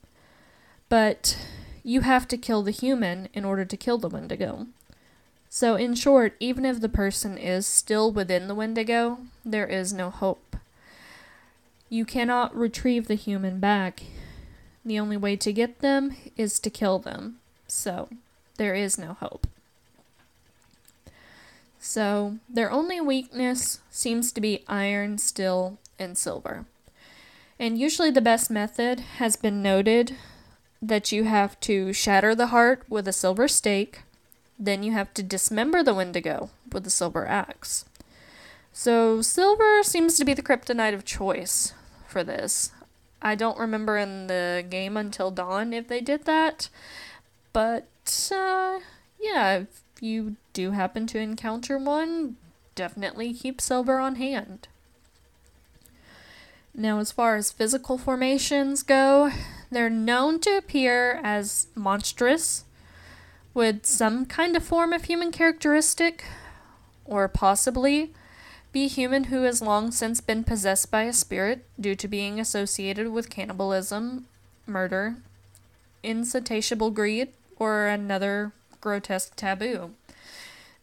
But 0.89 1.37
you 1.81 2.01
have 2.01 2.27
to 2.27 2.37
kill 2.37 2.61
the 2.61 2.71
human 2.71 3.29
in 3.33 3.45
order 3.45 3.63
to 3.63 3.77
kill 3.77 3.97
the 3.97 4.09
Wendigo. 4.09 4.67
So, 5.55 5.77
in 5.77 5.95
short, 5.95 6.35
even 6.41 6.65
if 6.65 6.81
the 6.81 6.89
person 6.89 7.37
is 7.37 7.65
still 7.65 8.11
within 8.11 8.49
the 8.49 8.55
Wendigo, 8.55 9.19
there 9.45 9.65
is 9.65 9.93
no 9.93 10.09
hope. 10.09 10.57
You 11.87 12.03
cannot 12.03 12.53
retrieve 12.53 13.07
the 13.07 13.15
human 13.15 13.61
back. 13.61 14.03
The 14.83 14.99
only 14.99 15.15
way 15.15 15.37
to 15.37 15.53
get 15.53 15.79
them 15.79 16.13
is 16.35 16.59
to 16.59 16.69
kill 16.69 16.99
them. 16.99 17.37
So, 17.69 18.09
there 18.57 18.75
is 18.75 18.97
no 18.97 19.13
hope. 19.13 19.47
So, 21.79 22.35
their 22.49 22.69
only 22.69 22.99
weakness 22.99 23.79
seems 23.89 24.33
to 24.33 24.41
be 24.41 24.65
iron, 24.67 25.19
steel, 25.19 25.77
and 25.97 26.17
silver. 26.17 26.65
And 27.57 27.77
usually, 27.77 28.11
the 28.11 28.19
best 28.19 28.51
method 28.51 28.99
has 29.19 29.37
been 29.37 29.63
noted 29.63 30.17
that 30.81 31.13
you 31.13 31.23
have 31.23 31.57
to 31.61 31.93
shatter 31.93 32.35
the 32.35 32.47
heart 32.47 32.83
with 32.89 33.07
a 33.07 33.13
silver 33.13 33.47
stake, 33.47 34.01
then 34.57 34.83
you 34.83 34.91
have 34.93 35.13
to 35.13 35.23
dismember 35.23 35.83
the 35.83 35.93
Wendigo 35.93 36.49
with 36.71 36.85
a 36.87 36.89
silver 36.89 37.27
axe. 37.27 37.85
So, 38.71 39.21
silver 39.21 39.83
seems 39.83 40.17
to 40.17 40.25
be 40.25 40.33
the 40.33 40.41
kryptonite 40.41 40.93
of 40.93 41.05
choice 41.05 41.73
for 42.07 42.23
this. 42.23 42.71
I 43.21 43.35
don't 43.35 43.57
remember 43.57 43.97
in 43.97 44.27
the 44.27 44.65
game 44.69 44.97
Until 44.97 45.31
Dawn 45.31 45.73
if 45.73 45.87
they 45.87 46.01
did 46.01 46.25
that, 46.25 46.69
but 47.53 47.87
uh, 48.31 48.79
yeah, 49.19 49.55
if 49.59 49.81
you 50.01 50.35
do 50.53 50.71
happen 50.71 51.07
to 51.07 51.19
encounter 51.19 51.77
one, 51.77 52.35
definitely 52.75 53.33
keep 53.33 53.61
silver 53.61 53.97
on 53.97 54.15
hand. 54.15 54.67
Now, 56.73 56.99
as 56.99 57.13
far 57.13 57.37
as 57.37 57.53
physical 57.53 57.97
formations 57.97 58.83
go, 58.83 59.31
they're 59.71 59.89
known 59.89 60.39
to 60.41 60.57
appear 60.57 61.21
as 61.23 61.67
monstrous, 61.73 62.64
with 63.55 63.85
some 63.85 64.25
kind 64.25 64.55
of 64.55 64.63
form 64.63 64.93
of 64.93 65.05
human 65.05 65.31
characteristic, 65.31 66.25
or 67.05 67.27
possibly 67.27 68.11
be 68.71 68.87
human 68.87 69.25
who 69.25 69.43
has 69.43 69.61
long 69.61 69.89
since 69.89 70.19
been 70.19 70.43
possessed 70.43 70.91
by 70.91 71.03
a 71.03 71.13
spirit 71.13 71.65
due 71.79 71.95
to 71.95 72.07
being 72.07 72.39
associated 72.39 73.07
with 73.11 73.29
cannibalism, 73.29 74.25
murder, 74.67 75.15
insatiable 76.03 76.91
greed, 76.91 77.29
or 77.57 77.87
another 77.87 78.51
grotesque 78.81 79.33
taboo. 79.37 79.91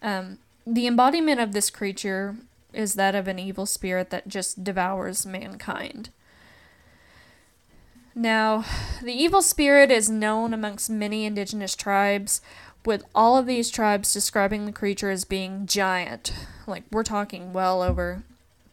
Um, 0.01 0.39
the 0.67 0.87
embodiment 0.87 1.39
of 1.41 1.53
this 1.53 1.69
creature 1.69 2.37
is 2.73 2.95
that 2.95 3.15
of 3.15 3.29
an 3.29 3.39
evil 3.39 3.67
spirit 3.67 4.09
that 4.09 4.29
just 4.29 4.65
devours 4.65 5.27
mankind. 5.27 6.09
Now, 8.15 8.65
the 9.03 9.13
evil 9.13 9.43
spirit 9.43 9.91
is 9.91 10.11
known 10.11 10.53
amongst 10.53 10.91
many 10.91 11.25
indigenous 11.25 11.75
tribes, 11.75 12.41
with 12.85 13.05
all 13.15 13.37
of 13.37 13.47
these 13.47 13.71
tribes 13.71 14.13
describing 14.13 14.67
the 14.67 14.73
creature 14.73 15.11
as 15.11 15.25
being 15.25 15.67
giant. 15.67 16.33
Like, 16.67 16.83
we're 16.91 17.05
talking 17.05 17.53
well 17.53 17.83
over 17.83 18.23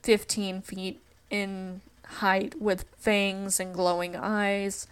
15 0.03 0.61
feet 0.61 1.01
in 1.29 1.81
height, 2.05 2.59
with 2.59 2.85
fangs 2.97 3.59
and 3.59 3.73
glowing 3.73 4.15
eyes, 4.15 4.87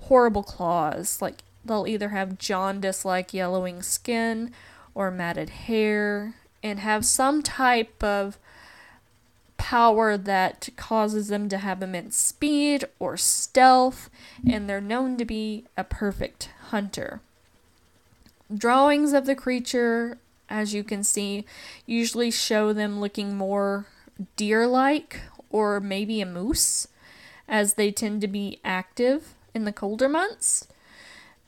horrible 0.00 0.42
claws. 0.42 1.20
Like, 1.22 1.42
they'll 1.64 1.86
either 1.86 2.10
have 2.10 2.38
jaundice 2.38 3.04
like 3.04 3.34
yellowing 3.34 3.82
skin 3.82 4.52
or 4.94 5.10
matted 5.10 5.50
hair, 5.50 6.34
and 6.62 6.80
have 6.80 7.04
some 7.04 7.42
type 7.42 8.02
of 8.02 8.36
power 9.58 10.16
that 10.16 10.70
causes 10.76 11.28
them 11.28 11.48
to 11.50 11.58
have 11.58 11.82
immense 11.82 12.16
speed 12.16 12.84
or 12.98 13.18
stealth, 13.18 14.08
and 14.48 14.68
they're 14.68 14.80
known 14.80 15.18
to 15.18 15.24
be 15.26 15.66
a 15.76 15.84
perfect 15.84 16.48
hunter. 16.70 17.20
Drawings 18.54 19.12
of 19.12 19.26
the 19.26 19.34
creature, 19.34 20.16
as 20.48 20.72
you 20.72 20.82
can 20.82 21.04
see, 21.04 21.44
usually 21.84 22.30
show 22.30 22.72
them 22.72 23.00
looking 23.00 23.36
more 23.36 23.86
deer 24.36 24.66
like 24.66 25.20
or 25.50 25.80
maybe 25.80 26.20
a 26.20 26.26
moose, 26.26 26.88
as 27.46 27.74
they 27.74 27.90
tend 27.90 28.20
to 28.20 28.28
be 28.28 28.60
active 28.64 29.34
in 29.54 29.64
the 29.64 29.72
colder 29.72 30.08
months. 30.08 30.66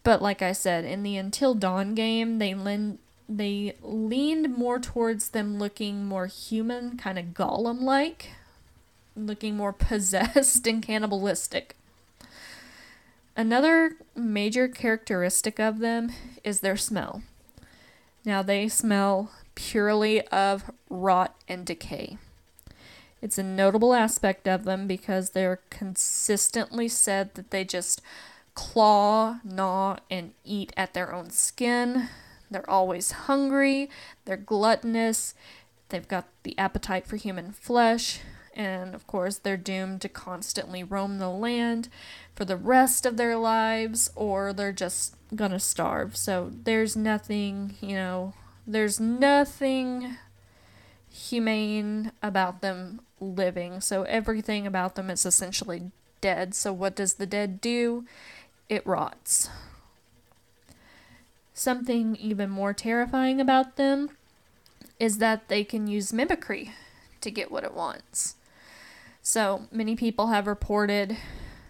But 0.03 0.23
like 0.23 0.43
I 0.43 0.53
said, 0.53 0.85
in 0.85 1.03
the 1.03 1.17
Until 1.17 1.55
Dawn 1.55 1.95
game, 1.95 2.39
they 2.39 2.55
lend 2.55 2.99
they 3.31 3.77
leaned 3.81 4.57
more 4.57 4.81
towards 4.81 5.31
them 5.31 5.59
looking 5.59 6.05
more 6.05 6.27
human, 6.27 6.97
kind 6.97 7.19
of 7.19 7.27
golem 7.27 7.81
like, 7.81 8.31
looking 9.15 9.57
more 9.57 9.73
possessed 9.89 10.67
and 10.67 10.83
cannibalistic. 10.83 11.77
Another 13.37 13.93
major 14.17 14.67
characteristic 14.67 15.61
of 15.61 15.79
them 15.79 16.11
is 16.43 16.61
their 16.61 16.77
smell. 16.77 17.23
Now, 18.25 18.43
they 18.43 18.69
smell 18.69 19.31
purely 19.55 20.27
of 20.29 20.65
rot 20.91 21.37
and 21.49 21.65
decay. 21.65 22.19
It's 23.23 23.39
a 23.39 23.43
notable 23.43 23.95
aspect 23.95 24.49
of 24.49 24.65
them 24.65 24.87
because 24.87 25.31
they're 25.31 25.61
consistently 25.71 26.89
said 26.89 27.35
that 27.35 27.51
they 27.51 27.65
just 27.65 28.03
claw, 28.55 29.39
gnaw, 29.45 29.99
and 30.11 30.33
eat 30.45 30.73
at 30.77 30.95
their 30.95 31.15
own 31.15 31.31
skin. 31.31 32.09
They're 32.51 32.69
always 32.69 33.13
hungry, 33.13 33.89
they're 34.25 34.37
gluttonous, 34.37 35.35
they've 35.89 36.09
got 36.09 36.27
the 36.43 36.59
appetite 36.59 37.07
for 37.07 37.17
human 37.17 37.53
flesh, 37.53 38.21
and 38.55 38.95
of 38.95 39.07
course, 39.07 39.39
they're 39.39 39.57
doomed 39.57 40.01
to 40.03 40.09
constantly 40.09 40.83
roam 40.83 41.19
the 41.19 41.31
land 41.31 41.89
for 42.35 42.45
the 42.45 42.57
rest 42.57 43.07
of 43.07 43.17
their 43.17 43.37
lives, 43.37 44.11
or 44.17 44.53
they're 44.53 44.73
just 44.73 45.15
gonna 45.35 45.61
starve. 45.61 46.17
So 46.17 46.51
there's 46.53 46.97
nothing, 46.97 47.77
you 47.81 47.95
know, 47.95 48.35
there's 48.67 48.99
nothing 48.99 50.17
humane 51.09 52.13
about 52.23 52.61
them 52.61 53.01
living. 53.21 53.81
So 53.81 54.03
everything 54.05 54.67
about 54.67 54.95
them 54.95 55.11
is 55.11 55.25
essentially 55.25 55.91
dead. 56.21 56.55
So 56.55 56.73
what 56.73 56.97
does 56.97 57.15
the 57.15 57.27
dead 57.27 57.61
do? 57.61 58.05
It 58.69 58.87
rots. 58.87 59.49
Something 61.61 62.17
even 62.17 62.49
more 62.49 62.73
terrifying 62.73 63.39
about 63.39 63.77
them 63.77 64.17
is 64.99 65.19
that 65.19 65.49
they 65.49 65.63
can 65.63 65.87
use 65.87 66.11
mimicry 66.11 66.73
to 67.21 67.31
get 67.31 67.53
what 67.53 67.65
it 67.65 67.75
wants. 67.75 68.37
So, 69.21 69.69
many 69.71 69.95
people 69.95 70.29
have 70.29 70.47
reported 70.47 71.19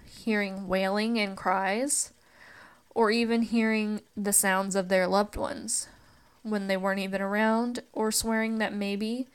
hearing 0.06 0.68
wailing 0.68 1.18
and 1.18 1.36
cries, 1.36 2.12
or 2.94 3.10
even 3.10 3.42
hearing 3.42 4.02
the 4.16 4.32
sounds 4.32 4.76
of 4.76 4.90
their 4.90 5.08
loved 5.08 5.34
ones 5.34 5.88
when 6.44 6.68
they 6.68 6.76
weren't 6.76 7.00
even 7.00 7.20
around, 7.20 7.82
or 7.92 8.12
swearing 8.12 8.58
that 8.58 8.72
maybe 8.72 9.26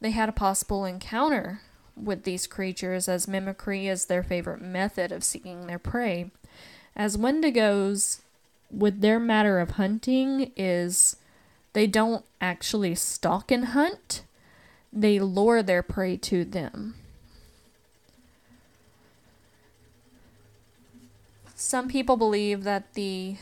they 0.00 0.12
had 0.12 0.28
a 0.28 0.32
possible 0.46 0.84
encounter 0.84 1.60
with 1.96 2.22
these 2.22 2.46
creatures, 2.46 3.08
as 3.08 3.26
mimicry 3.26 3.88
is 3.88 4.04
their 4.04 4.22
favorite 4.22 4.62
method 4.62 5.10
of 5.10 5.24
seeking 5.24 5.66
their 5.66 5.80
prey. 5.80 6.30
As 6.94 7.16
Wendigos 7.16 8.20
with 8.70 9.00
their 9.00 9.18
matter 9.18 9.58
of 9.60 9.72
hunting 9.72 10.52
is 10.56 11.16
they 11.72 11.86
don't 11.86 12.24
actually 12.40 12.94
stalk 12.94 13.50
and 13.50 13.66
hunt, 13.66 14.22
they 14.92 15.18
lure 15.18 15.62
their 15.62 15.82
prey 15.82 16.16
to 16.16 16.44
them. 16.44 16.94
Some 21.54 21.88
people 21.88 22.16
believe 22.16 22.62
that 22.64 22.94
the 22.94 23.36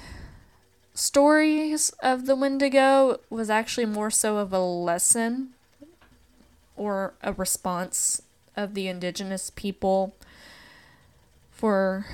stories 0.95 1.91
of 2.03 2.27
the 2.27 2.35
Wendigo 2.35 3.21
was 3.29 3.51
actually 3.51 3.87
more 3.87 4.11
so 4.11 4.39
of 4.39 4.53
a 4.53 4.59
lesson 4.59 5.51
or 6.77 7.15
a 7.23 7.33
response 7.35 8.23
of 8.57 8.75
the 8.75 8.89
indigenous 8.89 9.51
people 9.55 10.15
for 11.51 12.07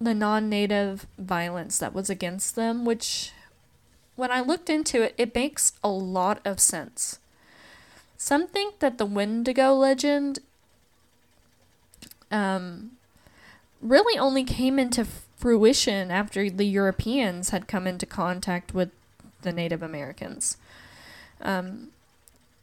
the 0.00 0.14
non 0.14 0.48
native 0.48 1.06
violence 1.18 1.78
that 1.78 1.94
was 1.94 2.10
against 2.10 2.56
them, 2.56 2.84
which, 2.84 3.32
when 4.14 4.30
I 4.30 4.40
looked 4.40 4.70
into 4.70 5.02
it, 5.02 5.14
it 5.16 5.34
makes 5.34 5.72
a 5.82 5.88
lot 5.88 6.40
of 6.44 6.60
sense. 6.60 7.18
Some 8.16 8.46
think 8.46 8.78
that 8.78 8.98
the 8.98 9.06
Wendigo 9.06 9.74
legend 9.74 10.38
um, 12.30 12.92
really 13.80 14.18
only 14.18 14.44
came 14.44 14.78
into 14.78 15.06
fruition 15.36 16.10
after 16.10 16.48
the 16.50 16.64
Europeans 16.64 17.50
had 17.50 17.68
come 17.68 17.86
into 17.86 18.06
contact 18.06 18.74
with 18.74 18.90
the 19.42 19.52
Native 19.52 19.82
Americans. 19.82 20.56
Um, 21.40 21.90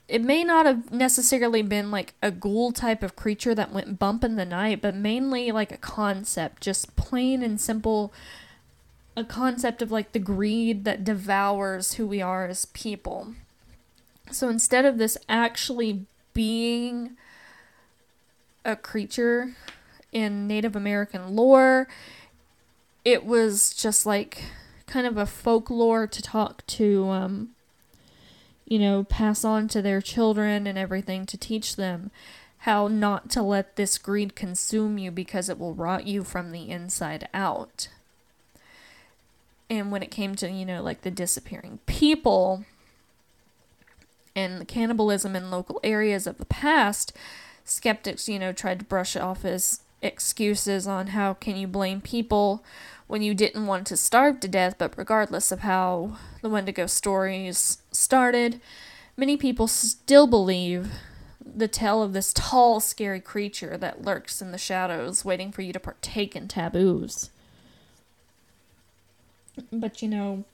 it 0.08 0.22
may 0.22 0.44
not 0.44 0.66
have 0.66 0.92
necessarily 0.92 1.62
been 1.62 1.90
like 1.90 2.14
a 2.22 2.32
ghoul 2.32 2.72
type 2.72 3.04
of 3.04 3.16
creature 3.16 3.56
that 3.56 3.72
went 3.72 4.00
bump 4.00 4.24
in 4.24 4.36
the 4.36 4.46
night, 4.46 4.82
but 4.82 4.96
mainly 4.96 5.52
like 5.52 5.72
a 5.72 5.78
concept, 5.78 6.62
just 6.62 6.96
plain 6.96 7.42
and 7.42 7.60
simple 7.60 8.14
a 9.16 9.24
concept 9.24 9.82
of 9.82 9.92
like 9.92 10.12
the 10.12 10.20
greed 10.20 10.86
that 10.86 11.04
devours 11.04 11.94
who 11.94 12.08
we 12.08 12.22
are 12.22 12.48
as 12.48 12.66
people. 12.66 13.36
So 14.32 14.50
instead 14.50 14.86
of 14.86 14.98
this 14.98 15.18
actually 15.30 16.06
being 16.34 17.16
a 18.66 18.76
creature 18.76 19.56
in 20.12 20.48
Native 20.48 20.76
American 20.76 21.36
lore, 21.36 21.88
it 23.06 23.26
was 23.26 23.74
just 23.74 24.06
like 24.06 24.44
kind 24.88 25.06
of 25.06 25.18
a 25.18 25.26
folklore 25.26 26.08
to 26.08 26.22
talk 26.22 26.66
to 26.68 27.10
um, 27.10 27.50
you 28.66 28.80
know, 28.80 29.04
pass 29.04 29.44
on 29.44 29.68
to 29.70 29.82
their 29.82 30.02
children 30.02 30.68
and 30.68 30.78
everything 30.78 31.26
to 31.26 31.38
teach 31.38 31.76
them 31.76 32.12
how 32.60 32.88
not 32.88 33.30
to 33.30 33.42
let 33.42 33.76
this 33.76 33.98
greed 33.98 34.36
consume 34.36 34.98
you 34.98 35.12
because 35.12 35.50
it 35.50 35.60
will 35.60 35.74
rot 35.74 36.08
you 36.08 36.24
from 36.24 36.52
the 36.52 36.70
inside 36.70 37.28
out. 37.34 37.90
And 39.70 39.92
when 39.92 40.02
it 40.02 40.12
came 40.12 40.36
to, 40.36 40.50
you 40.50 40.66
know, 40.66 40.82
like 40.82 41.02
the 41.02 41.12
disappearing 41.12 41.80
people 41.88 42.64
and 44.36 44.62
the 44.62 44.66
cannibalism 44.66 45.36
in 45.36 45.52
local 45.52 45.80
areas 45.84 46.26
of 46.26 46.38
the 46.38 46.46
past, 46.46 47.12
skeptics, 47.66 48.30
you 48.30 48.40
know, 48.40 48.54
tried 48.54 48.80
to 48.80 48.86
brush 48.86 49.16
off 49.16 49.44
as 49.44 49.82
excuses 50.02 50.88
on 50.88 51.08
how 51.08 51.34
can 51.34 51.56
you 51.56 51.68
blame 51.68 52.02
people 52.02 52.64
when 53.14 53.22
you 53.22 53.36
didn't 53.36 53.68
want 53.68 53.86
to 53.86 53.96
starve 53.96 54.40
to 54.40 54.48
death, 54.48 54.74
but 54.80 54.98
regardless 54.98 55.52
of 55.52 55.60
how 55.60 56.18
the 56.42 56.50
Wendigo 56.50 56.88
stories 56.88 57.78
started, 57.92 58.60
many 59.16 59.38
people 59.38 59.68
still 59.68 60.26
believe 60.26 60.90
the 61.46 61.68
tale 61.68 62.02
of 62.02 62.14
this 62.14 62.34
tall, 62.34 62.80
scary 62.80 63.20
creature 63.20 63.78
that 63.78 64.04
lurks 64.04 64.42
in 64.42 64.52
the 64.52 64.58
shadows, 64.58 65.24
waiting 65.24 65.52
for 65.52 65.62
you 65.62 65.72
to 65.72 65.80
partake 65.80 66.36
in 66.36 66.48
taboos. 66.48 67.30
But 69.72 70.02
you 70.02 70.08
know, 70.08 70.46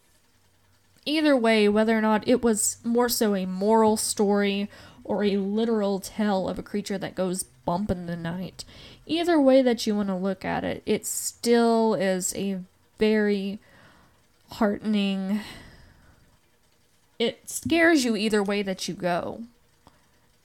either 1.05 1.37
way, 1.37 1.69
whether 1.69 1.97
or 1.97 2.01
not 2.01 2.27
it 2.27 2.43
was 2.43 2.79
more 2.83 3.07
so 3.07 3.37
a 3.37 3.45
moral 3.45 3.95
story 3.95 4.69
or 5.05 5.23
a 5.23 5.37
literal 5.37 6.01
tale 6.01 6.49
of 6.49 6.59
a 6.59 6.63
creature 6.63 6.97
that 6.97 7.15
goes 7.15 7.43
bump 7.43 7.89
in 7.89 8.05
the 8.05 8.17
night, 8.17 8.65
either 9.09 9.41
way 9.41 9.61
that 9.61 9.85
you 9.85 9.95
want 9.95 10.07
to 10.07 10.15
look 10.15 10.45
at 10.45 10.63
it, 10.63 10.83
it 10.85 11.05
still 11.05 11.95
is 11.95 12.33
a 12.35 12.59
very 12.97 13.59
heartening. 14.51 15.41
It 17.17 17.49
scares 17.49 18.05
you 18.05 18.15
either 18.15 18.41
way 18.41 18.61
that 18.61 18.87
you 18.87 18.93
go. 18.93 19.43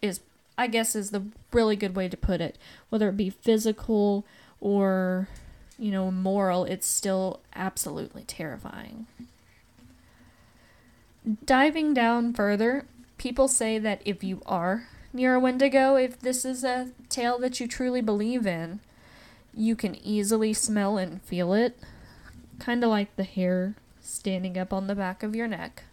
Is 0.03 0.21
I 0.57 0.67
guess 0.67 0.97
is 0.97 1.11
the 1.11 1.25
really 1.53 1.77
good 1.77 1.95
way 1.95 2.09
to 2.09 2.17
put 2.17 2.41
it. 2.41 2.59
Whether 2.89 3.11
it 3.11 3.17
be 3.17 3.31
physical 3.31 4.25
or 4.61 5.29
you 5.79 5.93
know 5.93 6.11
moral, 6.11 6.65
it's 6.65 6.87
still 6.87 7.41
absolutely 7.55 8.23
terrifying. 8.23 9.07
Diving 11.45 11.95
down 11.95 12.35
further, 12.35 12.87
people 13.19 13.49
say 13.49 13.79
that 13.79 14.03
if 14.05 14.23
you 14.23 14.43
are 14.45 14.89
near 15.15 15.35
a 15.35 15.41
Wendigo, 15.41 15.97
if 15.97 16.19
this 16.19 16.45
is 16.45 16.65
a 16.65 16.91
tale 17.09 17.39
that 17.39 17.61
you 17.61 17.69
truly 17.69 18.01
believe 18.01 18.47
in, 18.47 18.81
you 19.55 19.77
can 19.77 19.95
easily 19.95 20.53
smell 20.53 20.99
and 20.99 21.23
feel 21.23 21.55
it. 21.55 21.79
Kind 22.59 22.83
of 22.83 22.91
like 22.91 23.15
the 23.17 23.25
hair 23.25 23.77
standing 24.01 24.59
up 24.59 24.73
on 24.73 24.87
the 24.87 24.95
back 24.95 25.23
of 25.23 25.35
your 25.35 25.49
neck. 25.49 25.85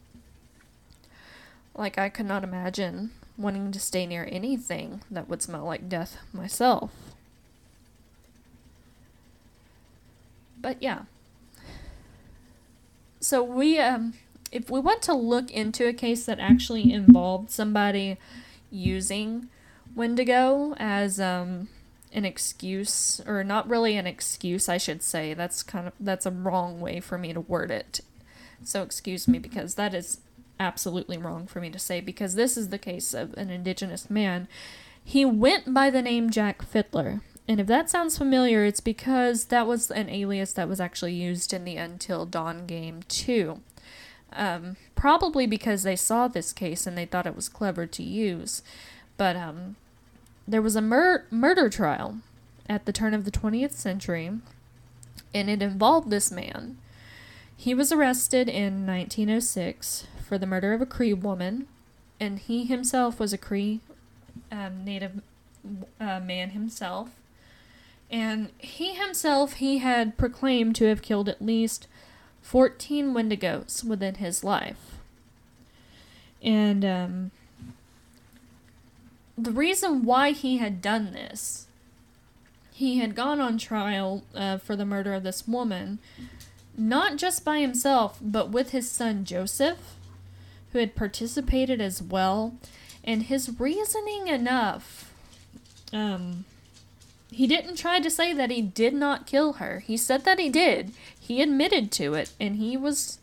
Like, 1.75 1.97
I 1.97 2.09
could 2.09 2.25
not 2.25 2.43
imagine 2.43 3.11
wanting 3.37 3.71
to 3.71 3.79
stay 3.79 4.05
near 4.05 4.27
anything 4.31 5.01
that 5.09 5.29
would 5.29 5.41
smell 5.41 5.65
like 5.65 5.89
death 5.89 6.17
myself. 6.33 6.91
But 10.59 10.81
yeah. 10.81 11.03
So 13.19 13.43
we 13.43 13.79
um 13.79 14.13
if 14.51 14.69
we 14.69 14.79
want 14.79 15.01
to 15.03 15.13
look 15.13 15.49
into 15.51 15.87
a 15.87 15.93
case 15.93 16.25
that 16.25 16.39
actually 16.39 16.91
involved 16.91 17.49
somebody 17.49 18.17
using 18.71 19.47
Wendigo 19.95 20.73
as 20.77 21.19
um 21.19 21.67
an 22.13 22.25
excuse 22.25 23.21
or 23.25 23.43
not 23.43 23.69
really 23.69 23.95
an 23.95 24.07
excuse 24.07 24.67
I 24.67 24.77
should 24.77 25.03
say 25.03 25.33
that's 25.33 25.63
kind 25.63 25.87
of 25.87 25.93
that's 25.99 26.25
a 26.25 26.31
wrong 26.31 26.81
way 26.81 26.99
for 26.99 27.17
me 27.17 27.33
to 27.33 27.41
word 27.41 27.71
it 27.71 28.01
so 28.63 28.83
excuse 28.83 29.27
me 29.27 29.39
because 29.39 29.75
that 29.75 29.93
is 29.93 30.19
absolutely 30.61 31.17
wrong 31.17 31.47
for 31.47 31.59
me 31.59 31.69
to 31.71 31.79
say 31.79 31.99
because 31.99 32.35
this 32.35 32.55
is 32.55 32.69
the 32.69 32.77
case 32.77 33.13
of 33.13 33.33
an 33.33 33.49
indigenous 33.49 34.09
man. 34.09 34.47
He 35.03 35.25
went 35.25 35.73
by 35.73 35.89
the 35.89 36.03
name 36.03 36.29
Jack 36.29 36.61
Fiddler. 36.61 37.21
And 37.47 37.59
if 37.59 37.67
that 37.67 37.89
sounds 37.89 38.17
familiar, 38.17 38.63
it's 38.63 38.79
because 38.79 39.45
that 39.45 39.65
was 39.65 39.89
an 39.89 40.09
alias 40.09 40.53
that 40.53 40.69
was 40.69 40.79
actually 40.79 41.13
used 41.13 41.51
in 41.51 41.65
the 41.65 41.75
Until 41.75 42.25
Dawn 42.25 42.67
game 42.67 43.01
too. 43.07 43.61
Um, 44.33 44.77
probably 44.95 45.45
because 45.45 45.83
they 45.83 45.95
saw 45.95 46.27
this 46.27 46.53
case 46.53 46.87
and 46.87 46.97
they 46.97 47.05
thought 47.05 47.27
it 47.27 47.35
was 47.35 47.49
clever 47.49 47.85
to 47.85 48.03
use. 48.03 48.61
But 49.17 49.35
um, 49.35 49.75
there 50.47 50.61
was 50.61 50.75
a 50.75 50.81
mur- 50.81 51.25
murder 51.29 51.69
trial 51.69 52.19
at 52.69 52.85
the 52.85 52.93
turn 52.93 53.13
of 53.13 53.25
the 53.25 53.31
20th 53.31 53.73
century, 53.73 54.31
and 55.33 55.49
it 55.49 55.61
involved 55.61 56.09
this 56.09 56.31
man. 56.31 56.77
He 57.55 57.73
was 57.73 57.91
arrested 57.91 58.47
in 58.47 58.87
1906 58.87 60.07
for 60.27 60.37
the 60.37 60.47
murder 60.47 60.73
of 60.73 60.81
a 60.81 60.85
Cree 60.85 61.13
woman, 61.13 61.67
and 62.19 62.39
he 62.39 62.65
himself 62.65 63.19
was 63.19 63.33
a 63.33 63.37
Cree 63.37 63.81
um, 64.51 64.83
native 64.85 65.21
uh, 65.99 66.19
man 66.19 66.51
himself. 66.51 67.09
And 68.09 68.49
he 68.57 68.93
himself, 68.93 69.53
he 69.53 69.77
had 69.77 70.17
proclaimed 70.17 70.75
to 70.77 70.85
have 70.85 71.01
killed 71.01 71.29
at 71.29 71.41
least 71.41 71.87
14 72.41 73.13
Wendigos 73.13 73.83
within 73.83 74.15
his 74.15 74.43
life. 74.43 74.97
And 76.41 76.83
um, 76.83 77.31
the 79.37 79.51
reason 79.51 80.03
why 80.03 80.31
he 80.31 80.57
had 80.57 80.81
done 80.81 81.13
this, 81.13 81.67
he 82.73 82.99
had 82.99 83.15
gone 83.15 83.39
on 83.39 83.57
trial 83.57 84.23
uh, 84.33 84.57
for 84.57 84.75
the 84.75 84.85
murder 84.85 85.13
of 85.13 85.23
this 85.23 85.47
woman, 85.47 85.99
not 86.77 87.17
just 87.17 87.45
by 87.45 87.59
himself, 87.59 88.17
but 88.21 88.49
with 88.49 88.71
his 88.71 88.89
son 88.89 89.23
Joseph 89.23 89.97
who 90.71 90.79
had 90.79 90.95
participated 90.95 91.81
as 91.81 92.01
well, 92.01 92.55
and 93.03 93.23
his 93.23 93.59
reasoning 93.59 94.27
enough. 94.27 95.13
Um, 95.91 96.45
he 97.31 97.47
didn't 97.47 97.75
try 97.75 97.99
to 97.99 98.09
say 98.09 98.33
that 98.33 98.51
he 98.51 98.61
did 98.61 98.93
not 98.93 99.27
kill 99.27 99.53
her. 99.53 99.79
He 99.79 99.97
said 99.97 100.25
that 100.25 100.39
he 100.39 100.49
did. 100.49 100.91
He 101.21 101.41
admitted 101.41 101.91
to 101.93 102.15
it, 102.15 102.31
and 102.39 102.55
he 102.55 102.75
was 102.75 103.19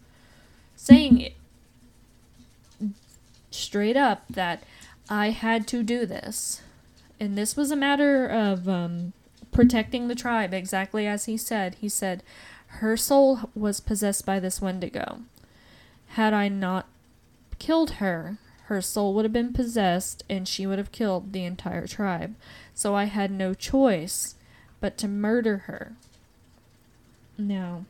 saying 0.77 1.21
it 1.21 1.35
straight 3.51 3.97
up 3.97 4.23
that 4.31 4.63
I 5.11 5.31
had 5.31 5.67
to 5.69 5.83
do 5.83 6.07
this. 6.07 6.63
And 7.19 7.37
this 7.37 7.57
was 7.57 7.73
a 7.73 7.77
matter 7.77 8.27
of 8.27 8.69
um, 8.69 9.15
protecting 9.51 10.07
the 10.07 10.15
tribe, 10.15 10.55
exactly 10.55 11.09
as 11.09 11.25
he 11.25 11.37
said. 11.37 11.75
He 11.81 11.89
said, 11.89 12.23
Her 12.69 12.97
soul 12.97 13.51
was 13.57 13.81
possessed 13.81 14.25
by 14.25 14.39
this 14.39 14.63
Wendigo. 14.63 15.23
Had 16.11 16.33
I 16.33 16.49
not 16.49 16.87
killed 17.59 17.95
her, 17.95 18.39
her 18.67 18.81
soul 18.81 19.13
would 19.15 19.25
have 19.25 19.33
been 19.33 19.53
possessed 19.53 20.23
and 20.31 20.47
she 20.47 20.69
would 20.69 20.79
have 20.79 20.93
killed 20.93 21.33
the 21.33 21.45
entire 21.45 21.89
tribe. 21.89 22.37
So 22.75 22.95
I 22.95 23.05
had 23.05 23.33
no 23.33 23.55
choice 23.55 24.37
but 24.81 24.97
to 24.99 25.09
murder 25.09 25.59
her. 25.67 25.97
Now, 27.39 27.85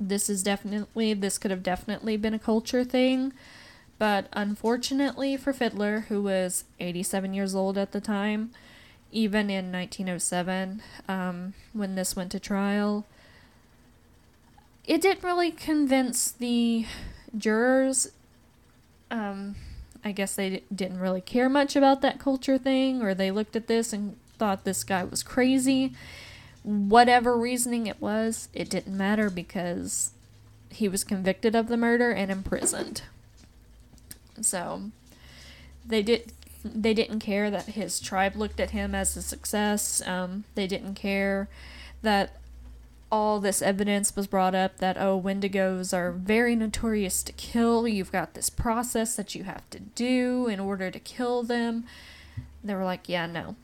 this 0.00 0.28
is 0.28 0.42
definitely, 0.42 1.14
this 1.14 1.38
could 1.38 1.50
have 1.50 1.62
definitely 1.62 2.16
been 2.16 2.34
a 2.34 2.38
culture 2.38 2.84
thing, 2.84 3.32
but 3.98 4.26
unfortunately 4.32 5.36
for 5.36 5.52
Fiddler, 5.52 6.00
who 6.08 6.22
was 6.22 6.64
87 6.80 7.32
years 7.32 7.54
old 7.54 7.78
at 7.78 7.92
the 7.92 8.00
time, 8.00 8.50
even 9.10 9.48
in 9.48 9.72
1907, 9.72 10.82
um, 11.08 11.54
when 11.72 11.94
this 11.94 12.14
went 12.14 12.30
to 12.32 12.40
trial, 12.40 13.06
it 14.84 15.00
didn't 15.00 15.24
really 15.24 15.50
convince 15.50 16.30
the 16.30 16.86
jurors 17.36 18.10
um, 19.10 19.54
I 20.04 20.12
guess 20.12 20.34
they 20.34 20.62
didn't 20.74 21.00
really 21.00 21.20
care 21.20 21.48
much 21.48 21.76
about 21.76 22.02
that 22.02 22.18
culture 22.18 22.58
thing, 22.58 23.02
or 23.02 23.14
they 23.14 23.30
looked 23.30 23.56
at 23.56 23.66
this 23.66 23.92
and 23.92 24.16
thought 24.38 24.64
this 24.64 24.84
guy 24.84 25.04
was 25.04 25.22
crazy. 25.22 25.92
Whatever 26.68 27.34
reasoning 27.34 27.86
it 27.86 27.98
was, 27.98 28.50
it 28.52 28.68
didn't 28.68 28.94
matter 28.94 29.30
because 29.30 30.10
he 30.68 30.86
was 30.86 31.02
convicted 31.02 31.54
of 31.54 31.68
the 31.68 31.78
murder 31.78 32.10
and 32.10 32.30
imprisoned. 32.30 33.00
So 34.42 34.90
they 35.86 36.02
did 36.02 36.32
they 36.62 36.92
didn't 36.92 37.20
care 37.20 37.50
that 37.50 37.68
his 37.68 38.00
tribe 38.00 38.36
looked 38.36 38.60
at 38.60 38.72
him 38.72 38.94
as 38.94 39.16
a 39.16 39.22
success. 39.22 40.06
Um, 40.06 40.44
they 40.56 40.66
didn't 40.66 40.94
care 40.94 41.48
that 42.02 42.36
all 43.10 43.40
this 43.40 43.62
evidence 43.62 44.14
was 44.14 44.26
brought 44.26 44.54
up 44.54 44.76
that, 44.76 44.98
oh, 44.98 45.18
wendigos 45.18 45.96
are 45.96 46.12
very 46.12 46.54
notorious 46.54 47.22
to 47.22 47.32
kill. 47.32 47.88
You've 47.88 48.12
got 48.12 48.34
this 48.34 48.50
process 48.50 49.16
that 49.16 49.34
you 49.34 49.44
have 49.44 49.70
to 49.70 49.80
do 49.80 50.48
in 50.48 50.60
order 50.60 50.90
to 50.90 50.98
kill 50.98 51.42
them. 51.42 51.84
They 52.62 52.74
were 52.74 52.84
like, 52.84 53.08
yeah, 53.08 53.24
no. 53.24 53.56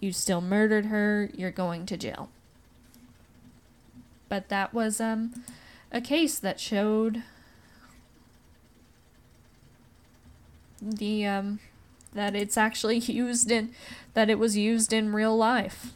You 0.00 0.12
still 0.12 0.40
murdered 0.40 0.86
her. 0.86 1.30
You're 1.34 1.50
going 1.50 1.86
to 1.86 1.96
jail. 1.96 2.30
But 4.28 4.48
that 4.48 4.72
was 4.72 5.00
um, 5.00 5.44
a 5.92 6.00
case 6.00 6.38
that 6.38 6.58
showed 6.58 7.22
the 10.80 11.26
um, 11.26 11.60
that 12.14 12.34
it's 12.34 12.56
actually 12.56 12.98
used 12.98 13.50
in 13.50 13.70
that 14.14 14.30
it 14.30 14.38
was 14.38 14.56
used 14.56 14.92
in 14.92 15.12
real 15.12 15.36
life. 15.36 15.92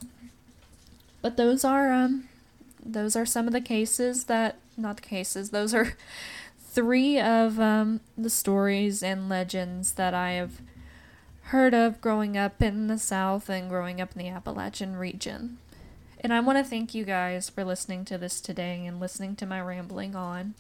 But 1.23 1.37
those 1.37 1.65
are 1.65 1.93
um, 1.93 2.29
those 2.85 3.17
are 3.17 3.27
some 3.27 3.47
of 3.47 3.53
the 3.53 3.61
cases 3.61 4.25
that, 4.25 4.59
not 4.77 4.97
the 4.97 5.03
cases, 5.03 5.51
those 5.51 5.75
are 5.75 5.95
three 6.61 7.19
of 7.19 7.59
um, 7.59 8.01
the 8.17 8.31
stories 8.31 9.03
and 9.03 9.29
legends 9.29 9.93
that 9.93 10.13
I 10.13 10.33
have 10.33 10.61
heard 11.49 11.75
of 11.75 12.01
growing 12.01 12.37
up 12.37 12.63
in 12.63 12.87
the 12.87 12.99
South 12.99 13.49
and 13.49 13.69
growing 13.69 14.01
up 14.01 14.13
in 14.13 14.19
the 14.19 14.29
Appalachian 14.29 14.97
region. 14.97 15.59
And 16.21 16.33
I 16.33 16.41
want 16.41 16.57
to 16.57 16.65
thank 16.65 16.95
you 16.95 17.05
guys 17.05 17.51
for 17.51 17.65
listening 17.65 18.07
to 18.07 18.17
this 18.17 18.41
today 18.41 18.87
and 18.87 18.99
listening 18.99 19.37
to 19.37 19.47
my 19.47 19.61
rambling 19.61 20.17
on. 20.17 20.55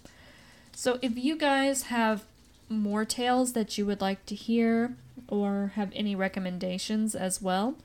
So, 0.72 0.99
if 1.01 1.16
you 1.16 1.37
guys 1.37 1.85
have 1.85 2.24
more 2.68 3.05
tales 3.05 3.53
that 3.55 3.78
you 3.78 3.87
would 3.87 4.01
like 4.01 4.26
to 4.26 4.35
hear 4.35 4.95
or 5.28 5.72
have 5.76 5.91
any 5.95 6.14
recommendations 6.14 7.14
as 7.14 7.41
well, 7.41 7.76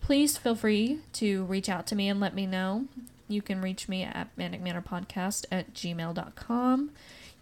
please 0.00 0.36
feel 0.36 0.54
free 0.54 0.98
to 1.14 1.44
reach 1.44 1.70
out 1.70 1.86
to 1.86 1.96
me 1.96 2.08
and 2.08 2.20
let 2.20 2.34
me 2.34 2.46
know. 2.46 2.84
You 3.28 3.40
can 3.40 3.62
reach 3.62 3.88
me 3.88 4.02
at 4.02 4.28
Manic 4.36 4.60
Manor 4.60 4.82
Podcast 4.82 5.46
at 5.50 5.72
gmail.com. 5.72 6.90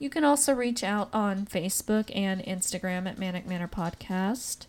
You 0.03 0.11
can 0.11 0.25
also 0.25 0.53
reach 0.53 0.83
out 0.83 1.11
on 1.13 1.47
Facebook 1.47 2.11
and 2.13 2.43
Instagram 2.43 3.09
at 3.09 3.21
Manic 3.21 3.47
Manor 3.47 3.69
Podcast. 3.69 4.67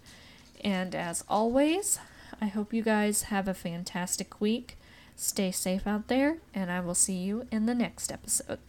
And 0.63 0.93
as 0.93 1.23
always, 1.27 1.97
I 2.39 2.45
hope 2.45 2.71
you 2.71 2.84
guys 2.84 3.23
have 3.23 3.47
a 3.47 3.55
fantastic 3.55 4.39
week. 4.39 4.77
Stay 5.15 5.49
safe 5.49 5.88
out 5.88 6.07
there, 6.07 6.38
and 6.53 6.69
I 6.69 6.81
will 6.81 6.93
see 6.93 7.15
you 7.15 7.47
in 7.51 7.65
the 7.65 7.73
next 7.73 8.11
episode. 8.11 8.59